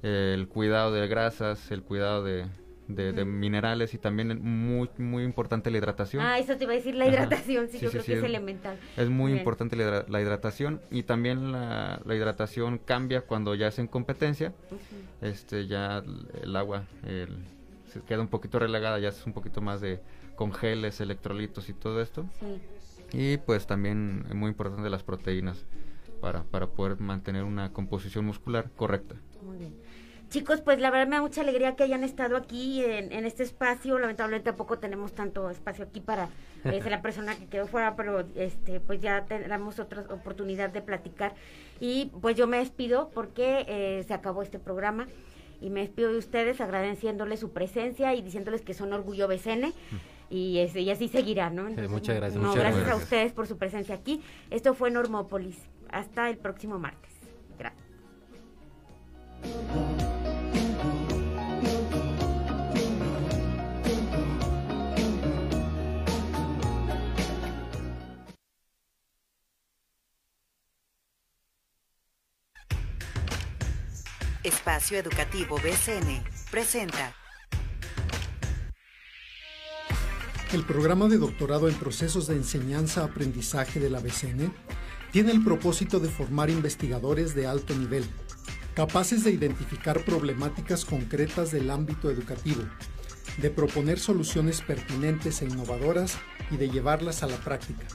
eh, 0.03 0.34
el 0.36 0.47
cuidado 0.47 0.93
de 0.93 1.08
grasas, 1.08 1.71
el 1.71 1.82
cuidado 1.82 2.23
de, 2.23 2.45
de- 2.89 3.13
de 3.13 3.23
minerales 3.23 3.93
y 3.93 3.99
también 3.99 4.41
muy, 4.43 4.89
muy 4.97 5.23
importante 5.23 5.69
la 5.71 5.78
hidratación. 5.78 6.23
Ah, 6.23 6.39
eso 6.39 6.58
te 6.58 6.63
iba 6.63 6.73
a 6.73 6.75
decir, 6.75 6.95
la 6.95 7.08
hidratación, 7.08 7.67
sí, 7.69 7.78
Sí, 7.78 7.86
yo 7.86 7.89
sí, 7.91 7.97
creo 7.99 8.04
que 8.06 8.12
es 8.13 8.17
es- 8.17 8.23
elemental. 8.25 8.78
Es 8.97 9.10
muy 9.10 9.32
Bien. 9.32 9.39
importante 9.39 9.75
la, 9.75 9.84
hidra- 9.84 10.06
la 10.10 10.21
hidratación 10.21 10.82
y 10.89 11.04
también 11.04 11.52
la, 11.52 12.02
la 12.04 12.15
hidratación 12.15 12.80
cambia 12.80 13.21
cuando 13.21 13.54
ya 13.56 13.67
es 13.67 13.78
en 13.80 13.88
competencia. 13.88 14.54
Este 15.21 15.67
ya 15.67 16.04
el, 16.43 16.56
agua 16.56 16.84
el- 17.06 17.38
se 17.93 18.02
queda 18.02 18.21
un 18.21 18.28
poquito 18.28 18.58
relegada, 18.60 18.99
ya 18.99 19.10
es 19.10 19.25
un 19.25 19.34
poquito 19.34 19.62
más 19.62 19.82
de 19.82 19.99
congeles, 20.36 20.99
electrolitos 20.99 21.69
y 21.69 21.73
todo 21.73 22.02
esto. 22.02 22.25
Sí. 22.39 22.60
Y 23.17 23.38
pues 23.38 23.67
también 23.67 24.25
es 24.30 24.36
muy 24.36 24.49
importante 24.49 24.89
las 24.89 25.04
proteínas 25.04 25.65
para, 26.21 26.43
para 26.43 26.67
poder 26.67 26.99
mantener 26.99 27.43
una 27.43 27.71
composición 27.71 28.25
muscular 28.25 28.69
correcta. 28.75 29.15
Muy 29.43 29.58
bien. 29.58 29.73
Chicos, 30.30 30.62
pues 30.62 30.80
la 30.80 30.92
verdad 30.92 31.08
me 31.08 31.15
da 31.15 31.22
mucha 31.22 31.42
alegría 31.42 31.76
que 31.76 31.84
hayan 31.84 32.04
estado 32.04 32.38
aquí 32.38 32.84
en, 32.86 33.12
en 33.12 33.26
este 33.26 33.42
espacio. 33.42 33.98
Lamentablemente 33.98 34.52
tampoco 34.52 34.78
tenemos 34.78 35.13
tanto 35.13 35.50
espacio 35.50 35.86
aquí 35.86 36.02
para 36.02 36.30
eh, 36.65 36.82
la 36.89 37.02
persona 37.02 37.36
que 37.36 37.48
quedó 37.48 37.65
fuera, 37.65 37.96
pero 37.96 38.26
este, 38.36 38.80
pues 38.80 39.02
ya 39.02 39.26
tendremos 39.26 39.80
otra 39.80 40.02
oportunidad 40.10 40.70
de 40.70 40.82
platicar. 40.82 41.34
Y 41.80 42.12
pues 42.22 42.36
yo 42.36 42.46
me 42.46 42.58
despido 42.58 43.10
porque 43.13 43.65
eh, 43.68 44.04
se 44.08 44.13
acabó 44.13 44.44
este 44.44 44.60
programa. 44.60 45.08
Y 45.62 45.72
me 45.72 45.82
despido 45.82 46.12
de 46.12 46.20
ustedes 46.20 46.62
agradeciéndoles 46.62 47.39
su 47.39 47.52
presencia 47.52 48.13
y 48.13 48.22
diciéndoles 48.22 48.62
que 48.62 48.74
son 48.74 48.94
orgullo 48.94 49.28
BCN. 49.28 49.74
Y, 50.30 50.60
este, 50.60 50.82
y 50.82 50.89
así 50.92 51.10
seguirá, 51.10 51.50
¿no? 51.50 51.63
muchas 51.89 52.15
gracias, 52.15 52.42
no, 52.42 52.50
muchas 52.50 52.62
gracias 52.62 52.84
a 52.84 52.86
gracias. 52.86 53.04
ustedes 53.04 53.34
por 53.34 53.48
su 53.48 53.58
presencia 53.58 53.96
aquí. 53.96 54.22
Esto 54.52 54.74
fue 54.74 54.92
Normópolis. 54.92 55.58
Hasta 55.92 56.30
el 56.30 56.38
próximo 56.38 56.78
martes. 56.78 57.18
Espacio 74.69 74.99
Educativo 74.99 75.55
BCN 75.58 76.23
presenta 76.51 77.15
El 80.53 80.63
programa 80.63 81.08
de 81.08 81.17
doctorado 81.17 81.67
en 81.67 81.73
procesos 81.73 82.27
de 82.27 82.36
enseñanza-aprendizaje 82.36 83.79
de 83.79 83.89
la 83.89 83.99
BCN 83.99 84.53
tiene 85.12 85.32
el 85.32 85.43
propósito 85.43 85.99
de 85.99 86.08
formar 86.08 86.51
investigadores 86.51 87.34
de 87.34 87.47
alto 87.47 87.75
nivel, 87.75 88.05
capaces 88.75 89.23
de 89.23 89.32
identificar 89.32 90.05
problemáticas 90.05 90.86
concretas 90.86 91.49
del 91.49 91.71
ámbito 91.71 92.12
educativo, 92.12 92.62
de 93.38 93.49
proponer 93.49 93.97
soluciones 93.97 94.62
pertinentes 94.62 95.41
e 95.41 95.45
innovadoras 95.45 96.15
y 96.51 96.58
de 96.58 96.69
llevarlas 96.69 97.23
a 97.23 97.27
la 97.27 97.38
práctica. 97.38 97.88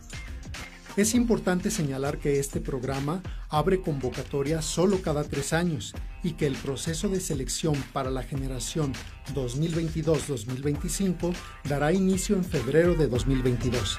Es 0.96 1.16
importante 1.16 1.72
señalar 1.72 2.18
que 2.18 2.38
este 2.38 2.60
programa 2.60 3.20
abre 3.48 3.80
convocatoria 3.80 4.62
solo 4.62 5.02
cada 5.02 5.24
tres 5.24 5.52
años 5.52 5.92
y 6.22 6.34
que 6.34 6.46
el 6.46 6.54
proceso 6.54 7.08
de 7.08 7.18
selección 7.18 7.74
para 7.92 8.10
la 8.10 8.22
generación 8.22 8.92
2022-2025 9.34 11.34
dará 11.68 11.92
inicio 11.92 12.36
en 12.36 12.44
febrero 12.44 12.94
de 12.94 13.08
2022. 13.08 13.98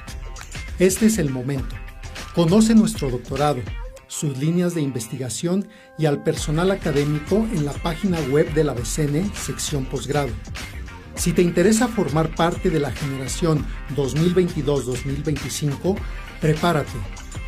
Este 0.78 1.04
es 1.06 1.18
el 1.18 1.28
momento. 1.28 1.76
Conoce 2.34 2.74
nuestro 2.74 3.10
doctorado, 3.10 3.60
sus 4.06 4.38
líneas 4.38 4.74
de 4.74 4.80
investigación 4.80 5.68
y 5.98 6.06
al 6.06 6.22
personal 6.22 6.70
académico 6.70 7.36
en 7.36 7.66
la 7.66 7.74
página 7.74 8.18
web 8.30 8.50
de 8.54 8.64
la 8.64 8.72
BCN, 8.72 9.34
sección 9.34 9.84
posgrado. 9.84 10.30
Si 11.14 11.32
te 11.32 11.42
interesa 11.42 11.88
formar 11.88 12.34
parte 12.34 12.70
de 12.70 12.78
la 12.78 12.90
generación 12.90 13.66
2022-2025, 13.96 15.98
prepárate. 16.40 16.98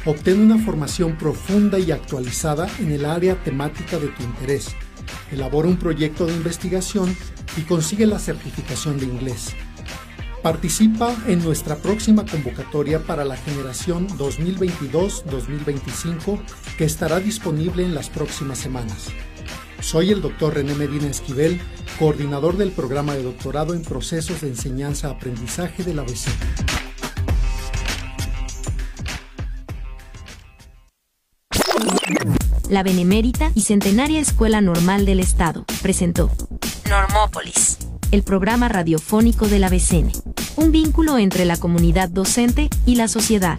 Obtén 0.05 0.41
una 0.41 0.59
formación 0.59 1.19
profunda 1.19 1.79
y 1.79 1.91
actualizada 1.91 2.69
en 2.79 2.93
el 2.93 3.05
área 3.05 3.43
temática 3.43 3.99
de 3.99 4.07
tu 4.09 4.23
interés. 4.23 4.75
Elabora 5.31 5.69
un 5.69 5.77
proyecto 5.77 6.27
de 6.27 6.35
investigación 6.35 7.15
y 7.57 7.63
consigue 7.63 8.07
la 8.07 8.19
certificación 8.19 8.99
de 8.99 9.07
inglés. 9.07 9.55
Participa 10.43 11.17
en 11.27 11.43
nuestra 11.43 11.77
próxima 11.77 12.25
convocatoria 12.25 13.01
para 13.01 13.25
la 13.25 13.37
generación 13.37 14.09
2022-2025 14.11 16.39
que 16.79 16.85
estará 16.85 17.19
disponible 17.19 17.85
en 17.85 17.95
las 17.95 18.09
próximas 18.09 18.59
semanas. 18.59 19.09
Soy 19.81 20.13
el 20.13 20.23
doctor 20.23 20.55
René 20.55 20.75
Medina 20.75 21.09
Esquivel, 21.09 21.61
coordinador 21.99 22.57
del 22.57 22.71
programa 22.71 23.15
de 23.15 23.25
doctorado 23.25 23.75
en 23.75 23.83
procesos 23.83 24.41
de 24.41 24.49
enseñanza-aprendizaje 24.49 25.83
de 25.83 25.95
la 25.95 26.03
ABC. 26.03 26.29
La 32.69 32.83
Benemérita 32.83 33.51
y 33.55 33.63
Centenaria 33.63 34.21
Escuela 34.21 34.61
Normal 34.61 35.07
del 35.07 35.21
Estado 35.21 35.65
presentó 35.81 36.31
Normópolis, 36.87 37.79
el 38.11 38.23
programa 38.23 38.69
radiofónico 38.69 39.49
de 39.49 39.59
la 39.59 39.71
BCN, 39.71 40.13
un 40.57 40.71
vínculo 40.71 41.17
entre 41.17 41.47
la 41.47 41.57
comunidad 41.57 42.11
docente 42.11 42.69
y 42.85 42.97
la 42.97 43.09
sociedad. 43.09 43.59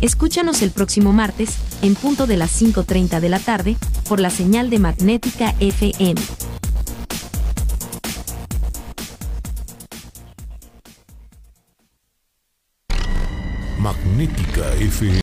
Escúchanos 0.00 0.62
el 0.62 0.70
próximo 0.70 1.12
martes, 1.12 1.56
en 1.82 1.94
punto 1.94 2.26
de 2.26 2.38
las 2.38 2.58
5.30 2.58 3.20
de 3.20 3.28
la 3.28 3.38
tarde, 3.38 3.76
por 4.08 4.18
la 4.18 4.30
señal 4.30 4.70
de 4.70 4.78
Magnética 4.78 5.54
FM. 5.60 6.20
Magnética 13.78 14.72
FM. 14.80 15.14